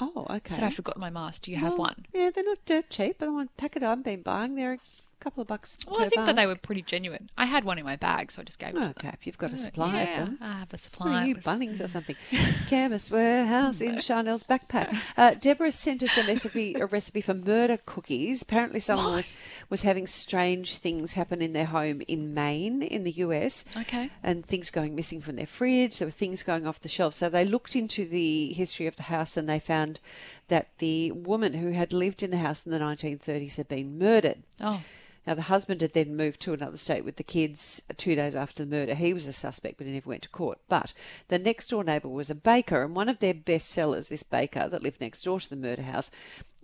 [0.00, 0.54] Oh, okay.
[0.54, 1.42] Said I forgot my mask.
[1.42, 2.06] Do you have one?
[2.12, 3.16] Yeah, they're not dirt cheap.
[3.18, 4.78] But the one packet I've been buying, they're
[5.22, 5.76] couple of bucks.
[5.88, 7.30] Well, I think that they were pretty genuine.
[7.38, 8.94] I had one in my bag, so I just gave it to them.
[8.98, 10.38] Okay, if you've got a supply yeah, of them.
[10.40, 11.22] I have a supply.
[11.22, 12.16] are you, was- Bunnings or something?
[12.68, 14.94] Chemist warehouse in Chanel's backpack.
[15.16, 18.42] Uh, Deborah sent us a recipe, a recipe for murder cookies.
[18.42, 19.36] Apparently, someone was,
[19.70, 23.64] was having strange things happen in their home in Maine, in the US.
[23.76, 24.10] Okay.
[24.22, 25.98] And things going missing from their fridge.
[25.98, 27.14] There were things going off the shelf.
[27.14, 30.00] So they looked into the history of the house and they found
[30.48, 34.42] that the woman who had lived in the house in the 1930s had been murdered.
[34.60, 34.82] Oh,
[35.26, 38.64] Now, the husband had then moved to another state with the kids two days after
[38.64, 38.94] the murder.
[38.94, 40.58] He was a suspect, but he never went to court.
[40.68, 40.92] But
[41.28, 44.68] the next door neighbour was a baker, and one of their best sellers, this baker
[44.68, 46.10] that lived next door to the murder house,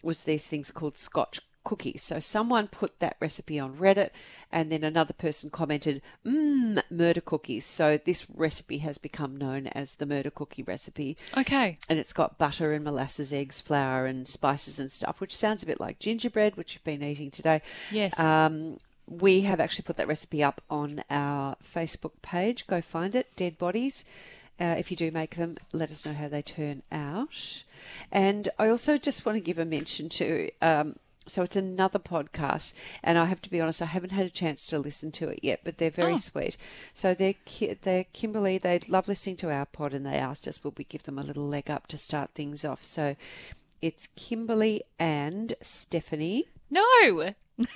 [0.02, 2.02] was these things called Scotch cookies.
[2.02, 4.08] So someone put that recipe on Reddit,
[4.50, 7.66] and then another person commented, mmm, murder cookies.
[7.66, 11.76] So this recipe has become known as the murder cookie recipe okay.
[11.86, 15.66] and it's got butter and molasses, eggs, flour, and spices and stuff, which sounds a
[15.66, 17.60] bit like gingerbread, which you've been eating today.
[17.92, 18.18] Yes.
[18.18, 22.66] Um, we have actually put that recipe up on our Facebook page.
[22.66, 24.06] Go find it, Dead Bodies.
[24.58, 27.62] Uh, if you do make them, let us know how they turn out.
[28.10, 30.50] And I also just want to give a mention to.
[30.62, 30.96] Um,
[31.28, 34.66] so it's another podcast, and I have to be honest, I haven't had a chance
[34.68, 36.16] to listen to it yet, but they're very Oh.
[36.18, 36.56] sweet.
[36.92, 38.58] So they're Ki- they're Kimberly.
[38.58, 41.22] They love listening to our pod, and they asked us would we give them a
[41.22, 42.84] little leg up to start things off.
[42.84, 43.14] So
[43.80, 46.48] it's Kimberly and Stephanie.
[46.70, 47.32] No.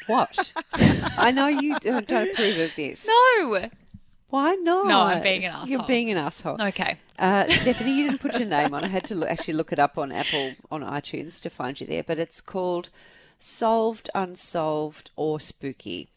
[0.07, 0.53] What?
[0.73, 3.07] I know you don't, don't approve of this.
[3.07, 3.69] No.
[4.29, 4.87] Why not?
[4.87, 5.69] No, I'm being an asshole.
[5.69, 6.57] You're being an asshole.
[6.63, 6.97] Okay.
[7.19, 8.83] Uh, Stephanie, you didn't put your name on.
[8.85, 11.87] I had to look, actually look it up on Apple on iTunes to find you
[11.87, 12.89] there, but it's called
[13.43, 16.09] Solved, Unsolved, or Spooky.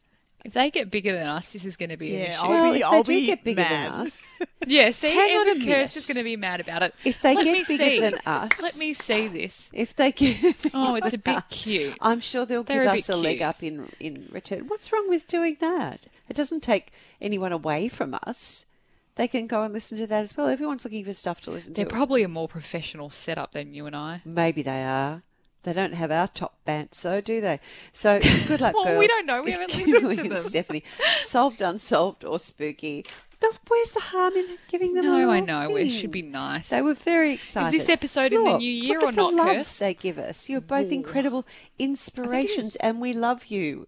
[0.44, 2.38] If they get bigger than us, this is going to be an Yeah, issue.
[2.44, 3.72] I'll well, be- if I'll they do get bigger mad.
[3.92, 6.84] than us, yeah, see, Hang on a Evan Kirst is going to be mad about
[6.84, 6.94] it.
[7.04, 8.00] if they Let get bigger see.
[8.00, 9.72] than us, Let me see this.
[9.74, 11.98] If they get, Oh, it's a bit us, cute.
[12.00, 14.68] I'm sure they'll They're give a us bit a leg up in in return.
[14.68, 16.06] What's wrong with doing that?
[16.30, 18.68] It doesn't take anyone away from us.
[19.16, 20.48] They can go and listen to that as well.
[20.48, 21.82] Everyone's looking for stuff to listen to.
[21.82, 24.22] They're probably a more professional setup than you and I.
[24.26, 25.24] Maybe they are.
[25.66, 27.60] They don't have our top bants though, do they?
[27.92, 29.00] So good luck, Well, girls.
[29.00, 29.42] we don't know.
[29.42, 30.44] We haven't listened to and them.
[30.44, 30.84] Stephanie,
[31.22, 33.04] solved, unsolved, or spooky.
[33.42, 35.06] The- Where's the harm in giving them?
[35.06, 35.76] a No, I know.
[35.76, 36.70] It should be nice.
[36.70, 37.76] They were very excited.
[37.76, 39.80] Is this episode in the new year look or the not, love Kirst?
[39.80, 40.48] They give us.
[40.50, 41.46] You're both incredible
[41.78, 43.88] inspirations, and we love you.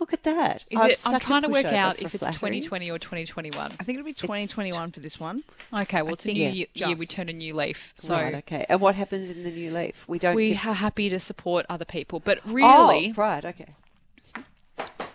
[0.00, 0.64] Look at that.
[0.70, 2.60] Is I'm, it, I'm trying to work out if it's flattery.
[2.60, 3.72] 2020 or 2021.
[3.78, 5.44] I think it'll be 2021 for this one.
[5.72, 6.96] Okay, well, it's a new it year, year.
[6.96, 7.92] We turn a new leaf.
[7.98, 8.66] So right, okay.
[8.68, 10.04] And what happens in the new leaf?
[10.08, 10.34] We don't.
[10.34, 10.66] we give...
[10.66, 12.20] are happy to support other people.
[12.20, 13.74] But Oh, really, right, okay.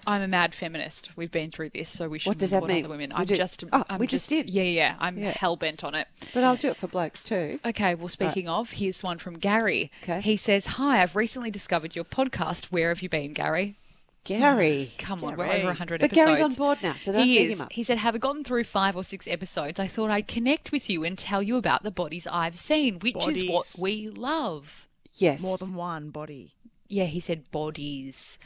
[0.08, 1.12] I'm a mad feminist.
[1.16, 2.86] We've been through this, so we should What does that support mean?
[2.86, 3.10] other women.
[3.10, 4.50] We I'm just, Oh, I'm we just did.
[4.50, 4.96] Yeah, yeah.
[5.00, 5.32] I'm Yeah.
[5.32, 6.08] hell bent on it.
[6.34, 7.60] But I'll do it for blokes too.
[7.64, 9.92] Okay, well, speaking of, here's one from Gary.
[10.04, 10.22] Okay.
[10.22, 12.66] He says, Hi, I've recently discovered your podcast.
[12.66, 13.76] Where have you been, Gary?
[14.24, 14.92] Gary.
[14.98, 15.60] Come on, we're Gary.
[15.60, 16.26] over 100 But episodes.
[16.26, 17.56] Gary's on board now, so don't he beat is.
[17.60, 17.72] him up.
[17.74, 21.04] He said, Having gotten through five or six episodes, I thought I'd connect with you
[21.04, 24.88] and tell you about the bodies I've seen, which is what we love.
[25.14, 25.42] Yes.
[25.42, 26.54] More than one body.
[26.92, 28.40] Yeah, he said bodies.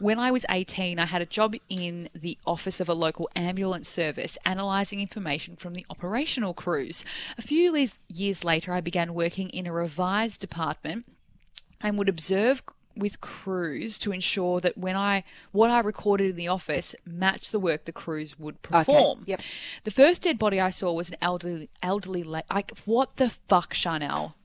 [0.00, 3.88] When I was 18, I had a job in the office of a local ambulance
[3.88, 7.04] service, analysing information from the operational crews.
[7.38, 11.06] A few years later, I began working in a revised department
[11.80, 12.64] and would observe
[12.96, 17.58] with crews to ensure that when I what I recorded in the office matched the
[17.60, 19.22] work the crews would perform.
[19.26, 19.40] Yep.
[19.84, 24.36] The first dead body I saw was an elderly elderly like what the fuck, Chanel?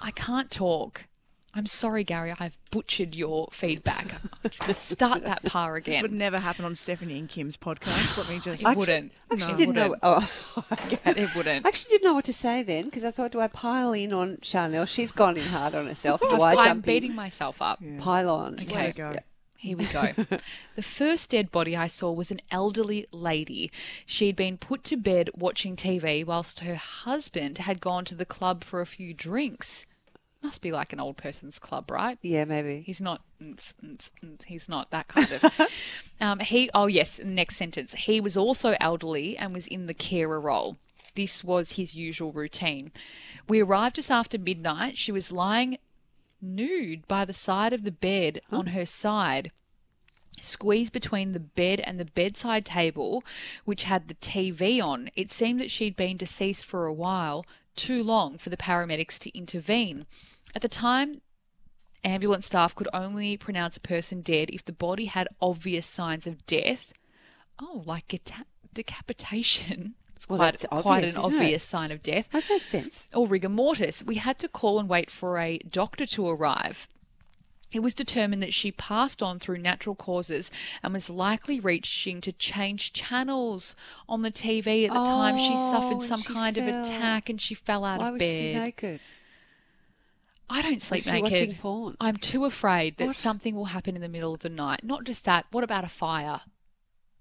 [0.00, 1.06] I can't talk.
[1.56, 2.34] I'm sorry, Gary.
[2.38, 4.06] I've butchered your feedback.
[4.66, 5.94] Let's start that par again.
[5.94, 8.16] This would never happen on Stephanie and Kim's podcast.
[8.18, 8.64] Let me just.
[8.64, 9.12] It wouldn't.
[9.30, 9.88] I actually No, didn't know.
[9.90, 10.00] wouldn't.
[10.02, 10.98] Oh, okay.
[11.22, 11.64] It wouldn't.
[11.64, 14.12] I actually didn't know what to say then because I thought, do I pile in
[14.12, 14.84] on Chanel?
[14.86, 16.20] She's gone in hard on herself.
[16.20, 17.16] Do I I'm jump beating in?
[17.16, 17.80] myself up.
[17.98, 18.56] Pile on.
[18.56, 19.10] There go.
[19.14, 19.20] Yeah.
[19.56, 20.08] Here we go.
[20.76, 23.72] the first dead body I saw was an elderly lady.
[24.04, 28.62] She'd been put to bed watching TV whilst her husband had gone to the club
[28.62, 29.86] for a few drinks.
[30.44, 32.18] Must be like an old person's club, right?
[32.20, 32.82] Yeah, maybe.
[32.86, 33.22] He's not.
[34.44, 35.70] He's not that kind of.
[36.20, 36.68] um, he.
[36.74, 37.18] Oh yes.
[37.24, 37.94] Next sentence.
[37.94, 40.76] He was also elderly and was in the carer role.
[41.14, 42.92] This was his usual routine.
[43.48, 44.98] We arrived just after midnight.
[44.98, 45.78] She was lying
[46.42, 49.50] nude by the side of the bed on her side,
[50.38, 53.24] squeezed between the bed and the bedside table,
[53.64, 55.10] which had the TV on.
[55.16, 59.34] It seemed that she'd been deceased for a while, too long for the paramedics to
[59.34, 60.04] intervene.
[60.54, 61.20] At the time,
[62.04, 66.44] ambulance staff could only pronounce a person dead if the body had obvious signs of
[66.46, 66.92] death.
[67.60, 68.20] Oh, like
[68.72, 69.94] decapitation.
[70.16, 71.36] It's Well, quite, that's quite obvious, an isn't it?
[71.38, 73.08] obvious sign of death That makes sense.
[73.12, 74.00] or rigor mortis.
[74.04, 76.86] We had to call and wait for a doctor to arrive.
[77.72, 80.52] It was determined that she passed on through natural causes
[80.84, 83.74] and was likely reaching to change channels
[84.08, 87.40] on the TV at the time she Oh, suffered some she kind of attack and
[87.40, 88.38] she fell out Why of was bed.
[88.40, 89.00] she naked?
[90.50, 91.22] I don't sleep naked.
[91.22, 91.96] watching porn?
[92.00, 93.16] I'm too afraid that What?
[93.16, 94.84] something will happen in the middle of the night.
[94.84, 96.42] Not just that, what about a fire?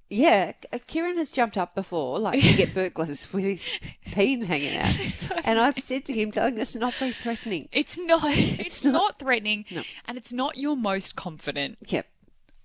[0.10, 3.70] Yeah, uh, Kieran has jumped up before, like to get burglars with his
[4.12, 4.96] peen hanging out.
[5.46, 7.68] and I've said to him, telling us not very threatening.
[7.72, 9.82] It's not it's, not- not, threatening No.
[10.06, 11.78] and it's not your most confident.
[11.88, 12.06] Yep.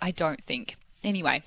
[0.01, 0.77] I don't think.
[1.05, 1.43] Anyway,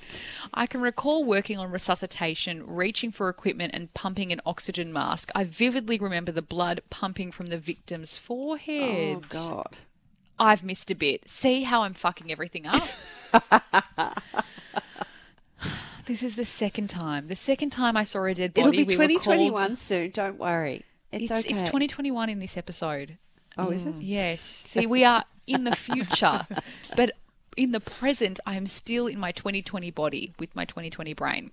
[0.53, 5.29] I can recall working on resuscitation, reaching for equipment and pumping an oxygen mask.
[5.35, 9.17] I vividly remember the blood pumping from the victim's oh, forehead.
[9.17, 9.79] Oh, God.
[10.39, 11.29] I've missed a bit.
[11.29, 12.87] See how I'm fucking everything up?
[16.05, 17.27] this is the second time.
[17.27, 18.61] The second time I saw a dead body.
[18.61, 20.83] It'll be we 2021 called- soon, don't worry.
[21.11, 21.53] It's, It's, okay.
[21.53, 23.17] it's 2021 in this episode.
[23.57, 23.95] Oh, is it?
[23.95, 24.41] Yes.
[24.41, 26.47] See, we are in the future,
[26.95, 27.11] but
[27.57, 31.51] in the present, I am still in my 2020 body with my 2020 brain.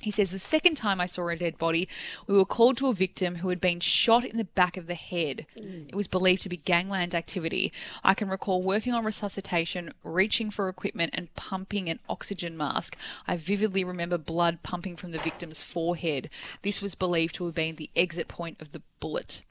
[0.00, 1.88] He says the second time I saw a dead body,
[2.28, 4.94] we were called to a victim who had been shot in the back of the
[4.94, 5.44] head.
[5.56, 7.72] It was believed to be gangland activity.
[8.04, 12.96] I can recall working on resuscitation, reaching for equipment, and pumping an oxygen mask.
[13.26, 16.30] I vividly remember blood pumping from the victim's forehead.
[16.62, 19.42] This was believed to have been the exit point of the bullet.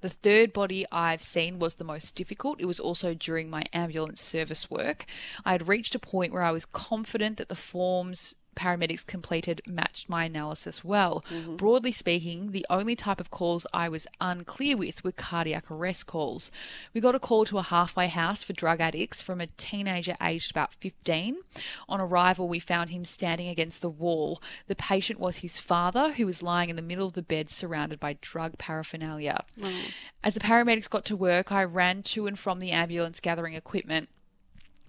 [0.00, 2.60] The third body I've seen was the most difficult.
[2.60, 5.06] It was also during my ambulance service work.
[5.44, 10.08] I had reached a point where I was confident that the forms paramedics completed matched
[10.08, 11.24] my analysis well.
[11.30, 11.56] Mm-hmm.
[11.56, 16.50] Broadly speaking, the only type of calls I was unclear with were cardiac arrest calls.
[16.92, 20.50] We got a call to a halfway house for drug addicts from a teenager aged
[20.50, 21.38] about 15.
[21.88, 24.42] On arrival, we found him standing against the wall.
[24.66, 28.00] The patient was his father, who was lying in the middle of the bed surrounded
[28.00, 29.44] by drug paraphernalia.
[30.22, 34.08] As the paramedics got to work, I ran to and from the ambulance gathering equipment.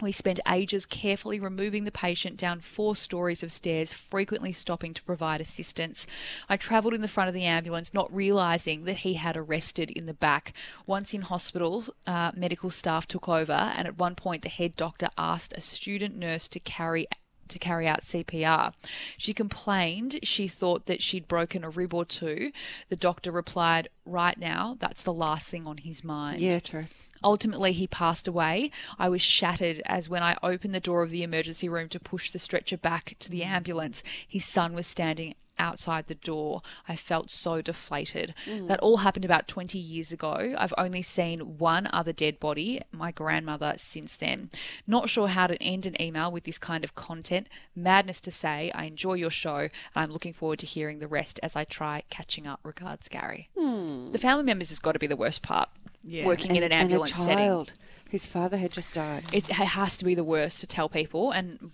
[0.02, 5.04] We spent ages carefully removing the patient down four stories of stairs, frequently stopping to
[5.04, 6.08] provide assistance.
[6.49, 10.08] I travelled in the front of the ambulance, not realising that he had arrested in
[10.08, 10.54] the back.
[10.88, 15.10] Once in hospital, uh, medical staff took over, and at one point, the head doctor
[15.18, 17.08] asked a student nurse to carry
[17.47, 18.74] to carry out CPR.
[19.18, 22.52] She complained she thought that she'd broken a rib or two.
[22.89, 26.39] The doctor replied, Right now, that's the last thing on his mind.
[26.39, 26.86] Yeah, true.
[27.24, 28.72] Ultimately, he passed away.
[28.98, 32.32] I was shattered as when I opened the door of the emergency room to push
[32.32, 33.48] the stretcher back to the mm.
[33.48, 36.62] ambulance, his son was standing outside the door.
[36.88, 38.34] I felt so deflated.
[38.46, 38.68] Mm.
[38.68, 40.56] That all happened about 20 years ago.
[40.58, 44.50] I've only seen one other dead body, my grandmother, since then.
[44.88, 47.48] Not sure how to end an email with this kind of content.
[47.76, 51.40] Madness to say, I enjoy your show and I'm looking forward to hearing the rest
[51.44, 52.60] as I try catching up.
[52.64, 53.50] Regards, Gary.
[53.58, 54.12] Hmm.
[54.12, 55.70] The family members has got to be the worst part.
[56.04, 56.26] Yeah.
[56.26, 57.74] Working in an ambulance and a setting child
[58.10, 59.24] whose father had just died.
[59.32, 61.32] it ha- has to be the worst to tell people.
[61.32, 61.72] And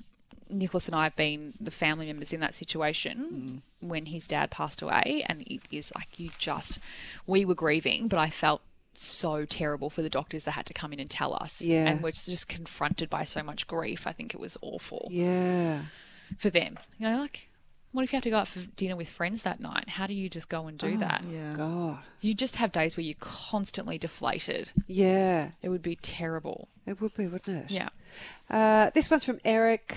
[0.50, 3.88] Nicholas and I have been the family members in that situation mm.
[3.88, 6.80] when his dad passed away, and it is like you just
[7.26, 8.62] we were grieving, but I felt
[8.94, 11.62] so terrible for the doctors that had to come in and tell us.
[11.62, 11.88] Yeah.
[11.88, 14.08] and we're just confronted by so much grief.
[14.08, 15.84] I think it was awful Yeah.
[16.38, 16.78] for them.
[16.98, 17.50] You know, like.
[17.94, 19.90] What if you have to go out for dinner with friends that night?
[19.90, 21.24] How do you just go and do that?
[21.32, 21.54] Yeah.
[21.56, 22.00] God.
[22.22, 24.72] You just have days where you're constantly deflated.
[24.88, 25.50] Yeah.
[25.62, 26.68] It would be terrible.
[26.86, 27.72] It would be, wouldn't it?
[27.72, 27.90] Yeah.
[28.50, 29.96] Uh, this one's from Eric.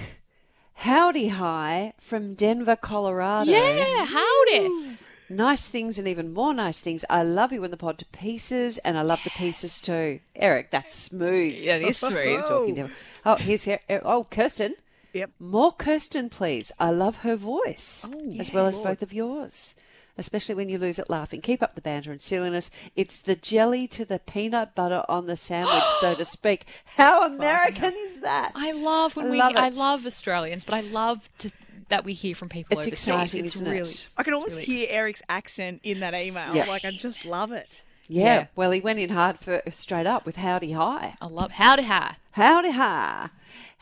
[0.74, 3.50] Howdy hi from Denver, Colorado.
[3.50, 4.96] Yeah, howdy.
[5.28, 7.04] Nice things and even more nice things.
[7.10, 10.20] I love you in the pod to pieces, and I love the pieces too.
[10.34, 11.54] Eric, that's smooth.
[11.54, 12.40] Yeah, it is smooth.
[12.46, 12.90] Talking to
[13.26, 13.80] Oh, here's here.
[13.90, 14.74] Oh, Kirsten.
[15.12, 15.30] Yep.
[15.40, 16.72] More Kirsten, please.
[16.78, 18.88] I love her voice, Oh, as well as Lord.
[18.90, 19.74] both of yours.
[20.18, 21.40] Especially when you lose it laughing.
[21.40, 22.70] Keep up the banter and silliness.
[22.94, 26.66] It's the jelly to the peanut butter on the sandwich, so to speak.
[26.96, 28.52] How American is that?
[28.54, 29.38] I love when I we.
[29.38, 31.50] love I love Australians, but I love to,
[31.88, 33.06] that we hear from people It's overseas.
[33.08, 33.90] exciting, it's isn't really.
[33.90, 34.08] it?
[34.16, 36.54] I can almost really- hear Eric's accent in that email.
[36.54, 36.66] Yeah.
[36.66, 37.82] Like I just love it.
[38.06, 38.24] Yeah.
[38.24, 38.46] Yeah.
[38.56, 41.14] Well, he went in hard for straight up with Howdy Hi.
[41.20, 42.16] I love howdy hi.
[42.40, 43.28] Howdy hi.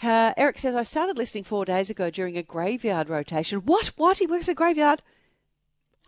[0.03, 3.61] Uh, Eric says, I started listening four days ago during a graveyard rotation.
[3.61, 3.93] What?
[3.97, 4.19] What?
[4.19, 5.01] He works a graveyard?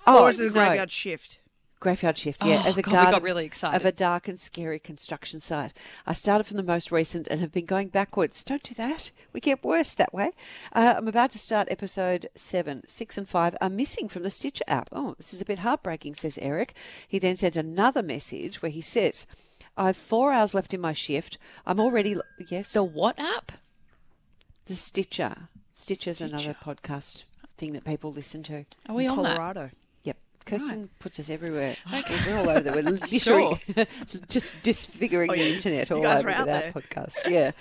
[0.04, 0.52] or is it a no.
[0.54, 1.38] graveyard shift?
[1.78, 3.76] Graveyard shift, yeah, Oh, as a God, guard really excited.
[3.76, 5.72] of a dark and scary construction site.
[6.08, 8.42] I started from the most recent and have been going backwards.
[8.42, 9.12] Don't do that.
[9.32, 10.32] We get worse that way.
[10.72, 12.82] Uh, I'm about to start episode seven.
[12.88, 14.88] Six and five are missing from the Stitcher app.
[14.90, 16.74] Oh, this is a bit heartbreaking, says Eric.
[17.06, 19.24] He then sent another message where he says,
[19.76, 21.38] I've four hours left in my shift.
[21.66, 22.16] I'm already,
[22.48, 23.52] yes, The what app?
[24.66, 25.48] the Stitcher.
[25.74, 27.24] Stitcher's another podcast
[27.56, 28.64] thing that people listen to.
[28.88, 29.36] Are we on that?
[29.36, 29.70] Colorado.
[30.04, 30.16] Yep.
[30.46, 31.76] Kirsten puts us everywhere.
[32.26, 32.72] We're all over there.
[32.74, 33.58] We're literally
[34.28, 37.28] just disfiguring Oh, the internet all over are out with our podcast.
[37.28, 37.52] Yeah.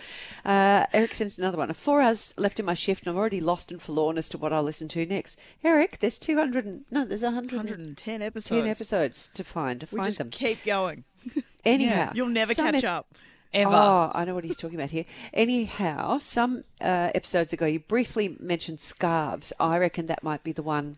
[0.46, 1.72] Uh, Eric sends another one.
[1.74, 4.52] Four hours left in my shift, and I'm already lost and forlorn as to what
[4.54, 5.40] I'll listen to next.
[5.64, 6.66] Eric, there's 200.
[6.66, 8.68] And, no, there's 110 110 episodes.
[8.68, 9.80] episodes to find.
[9.82, 10.30] To We find just them.
[10.30, 11.06] keep going.
[11.66, 13.08] Anyhow, You'll never catch up.
[13.52, 13.72] Ever.
[13.74, 15.06] Oh, I know what he's talking about here.
[15.34, 19.52] Anyhow, some uh, episodes ago, you briefly mentioned scarves.
[19.60, 20.98] I reckon that might be the one.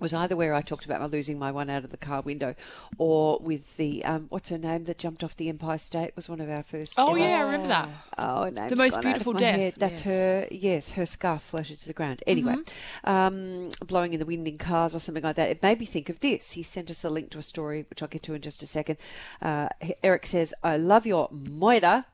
[0.00, 2.54] Was either where I talked about my losing my one out of the car window,
[2.98, 6.40] or with the um, what's her name that jumped off the Empire State was one
[6.40, 6.94] of our first.
[6.98, 7.88] Oh yeah, I remember that.
[8.16, 9.58] Oh, name's most gone out of beautiful death.
[9.58, 9.74] head.
[9.76, 10.04] That's Yes.
[10.04, 10.48] her.
[10.50, 12.22] Yes, her scarf floated to the ground.
[12.26, 12.56] Anyway,
[13.04, 13.10] Mm-hmm.
[13.10, 15.50] um, blowing in the wind in cars or something like that.
[15.50, 16.52] It made me think of this.
[16.52, 18.66] He sent us a link to a story, which I'll get to in just a
[18.66, 18.96] second.
[19.42, 19.68] Uh,
[20.02, 22.06] Eric says, "I love your moida."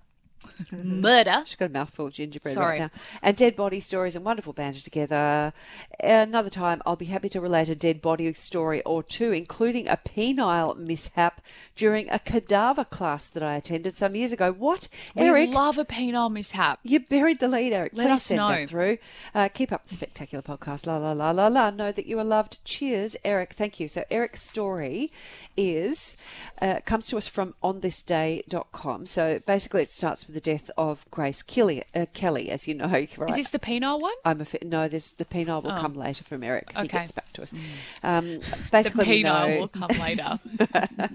[0.72, 1.42] Murder.
[1.44, 2.80] She's got a mouthful of gingerbread Sorry.
[2.80, 3.00] right now.
[3.22, 5.52] And dead body stories and wonderful banter together.
[6.00, 9.96] Another time, I'll be happy to relate a dead body story or two, including a
[9.96, 11.40] penile mishap
[11.74, 14.52] during a cadaver class that I attended some years ago.
[14.52, 15.48] What, Eric?
[15.48, 16.80] We love a penile mishap.
[16.82, 17.92] You buried the lead, Eric.
[17.94, 18.48] Let Please us send know.
[18.48, 18.98] that through.
[19.34, 20.86] Uh, keep up the spectacular podcast.
[20.86, 21.70] La la la la la.
[21.70, 22.64] Know that you are loved.
[22.64, 23.54] Cheers, Eric.
[23.54, 23.88] Thank you.
[23.88, 25.12] So Eric's story
[25.56, 26.16] is
[26.60, 29.06] uh, comes to us from onthisday.com.
[29.06, 31.82] So basically, it starts with the death of Grace Kelly.
[31.94, 33.08] Uh, Kelly, as you know, right?
[33.28, 34.14] Is this the penile one?
[34.24, 34.88] I'm a no.
[34.88, 36.70] This the penile will come later from Eric.
[36.70, 36.84] He Oh.
[36.84, 37.54] Gets back to us.
[38.02, 40.38] Um, The basically, we penile know will come later.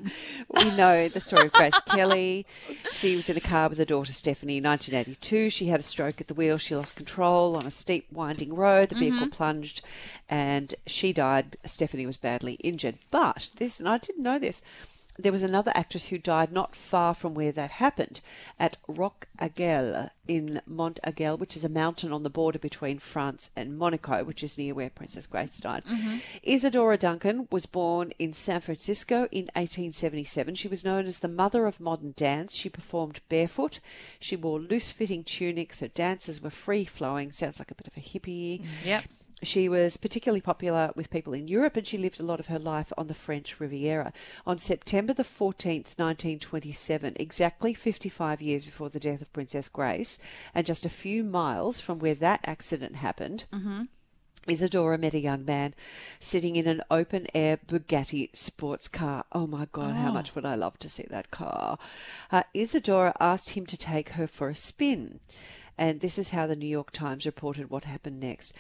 [0.50, 2.46] we know the story of Grace Kelly.
[2.92, 5.50] She was in a car with her daughter Stephanie in 1982.
[5.50, 6.58] She had a stroke at the wheel.
[6.58, 8.90] She lost control on a steep, winding road.
[8.90, 9.82] The vehicle plunged
[10.30, 11.58] and she died.
[11.66, 12.96] Stephanie was badly injured.
[13.10, 14.62] But this, and I didn't know this,
[15.18, 18.22] there was another actress who died not far from where that happened
[18.60, 23.50] at Roc Agel in Mont Agel, which is a mountain on the border between France
[23.56, 25.84] and Monaco, which is near where Princess Grace died.
[25.86, 26.18] Mm-hmm.
[26.44, 30.56] Isadora Duncan was born in San Francisco in 1877.
[30.56, 32.56] She was known as the mother of modern dance.
[32.56, 33.80] She performed barefoot.
[34.20, 35.82] She wore loose fitting tunics.
[35.82, 37.32] Her dances were free flowing.
[37.32, 38.64] Sounds like a bit of a hippie.
[38.86, 39.04] Yep.
[39.44, 42.60] She was particularly popular with people in Europe and she lived a lot of her
[42.60, 44.14] life on the French Riviera.
[44.46, 50.20] On September the 14th, 1927, exactly 55 years before the death of Princess Grace,
[50.54, 53.46] and just a few miles from where that accident happened,
[54.48, 55.76] Isadora met a young man
[56.20, 59.24] sitting in an open air Bugatti sports car.
[59.32, 61.78] Oh my God, how much would I love to see that car?
[62.32, 65.20] Uh, Isadora asked him to take her for a spin.
[65.78, 68.54] And this is how the New York Times reported what happened next.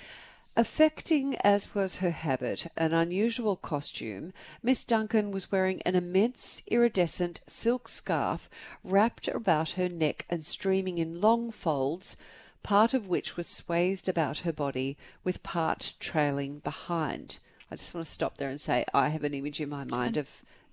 [0.57, 7.39] Affecting as was her habit, an unusual costume, Miss Duncan was wearing an immense iridescent
[7.47, 8.49] silk scarf
[8.83, 12.17] wrapped about her neck and streaming in long folds,
[12.63, 17.39] part of which was swathed about her body, with part trailing behind.
[17.71, 20.17] I just want to stop there and say I have an image in my mind
[20.17, 20.27] of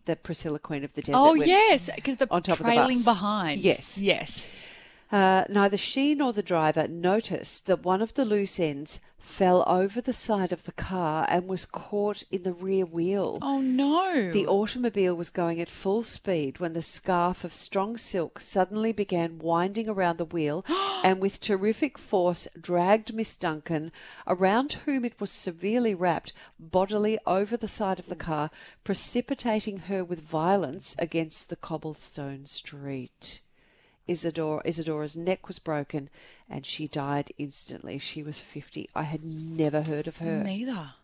[0.07, 1.21] the Priscilla Queen of the Desert.
[1.21, 3.05] Oh with- yes, because the on top of the trailing bus.
[3.05, 3.61] behind.
[3.61, 4.01] Yes.
[4.03, 4.45] Yes.
[5.13, 10.01] Uh, neither she nor the driver noticed that one of the loose ends fell over
[10.01, 13.39] the side of the car and was caught in the rear wheel.
[13.43, 14.31] Oh no.
[14.33, 19.39] The automobile was going at full speed when the scarf of strong silk suddenly began
[19.39, 20.65] winding around the wheel
[21.05, 23.93] and with terrific force dragged Miss Duncan,
[24.27, 28.51] around whom it was severely wrapped, bodily over the side of the car,
[28.83, 33.41] precipitating her with violence against the cobblestone street.
[34.09, 36.09] Isadora, Isadora's neck was broken
[36.49, 37.99] and she died instantly.
[37.99, 38.89] She was 50.
[38.95, 40.43] I had never heard of her.
[40.43, 40.95] Neither.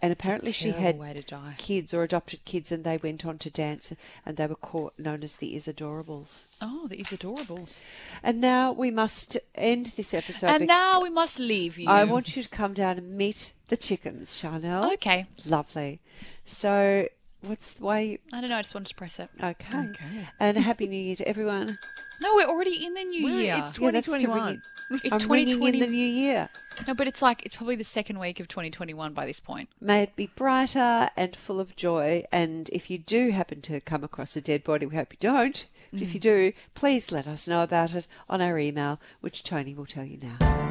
[0.00, 1.54] And apparently she had way to die.
[1.58, 3.92] kids or adopted kids and they went on to dance
[4.24, 6.44] and they were caught known as the Isadorables.
[6.62, 7.80] Oh, the Isadorables.
[8.22, 10.46] And now we must end this episode.
[10.48, 11.88] And now we must leave you.
[11.88, 14.92] I want you to come down and meet the chickens, Chanel.
[14.92, 15.26] Okay.
[15.48, 15.98] Lovely.
[16.46, 17.08] So
[17.40, 18.18] what's the way you...
[18.32, 18.58] I don't know.
[18.58, 19.30] I just wanted to press it.
[19.42, 19.94] Okay.
[20.38, 21.76] And a happy new year to everyone.
[22.20, 23.56] No, we're already in the new We're- year.
[23.58, 24.46] It's Yeah, that's to 2021.
[24.90, 26.48] ring It's I'm ringing in the new year.
[26.86, 29.68] No, but it's like it's probably the second week of 2021 by this point.
[29.80, 32.24] May it be brighter and full of joy.
[32.32, 35.66] And if you do happen to come across a dead body, we hope you don't.
[35.92, 36.22] But if you mm.
[36.22, 40.18] do, please let us know about it on our email, which Tony will tell you
[40.18, 40.67] now.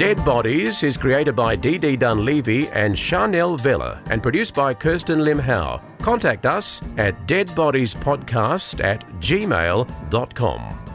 [0.00, 5.38] Dead Bodies is created by Dee Dunleavy and Chanel Vella and produced by Kirsten Lim
[5.38, 5.78] Howe.
[6.00, 10.89] Contact us at deadbodiespodcast at gmail.com.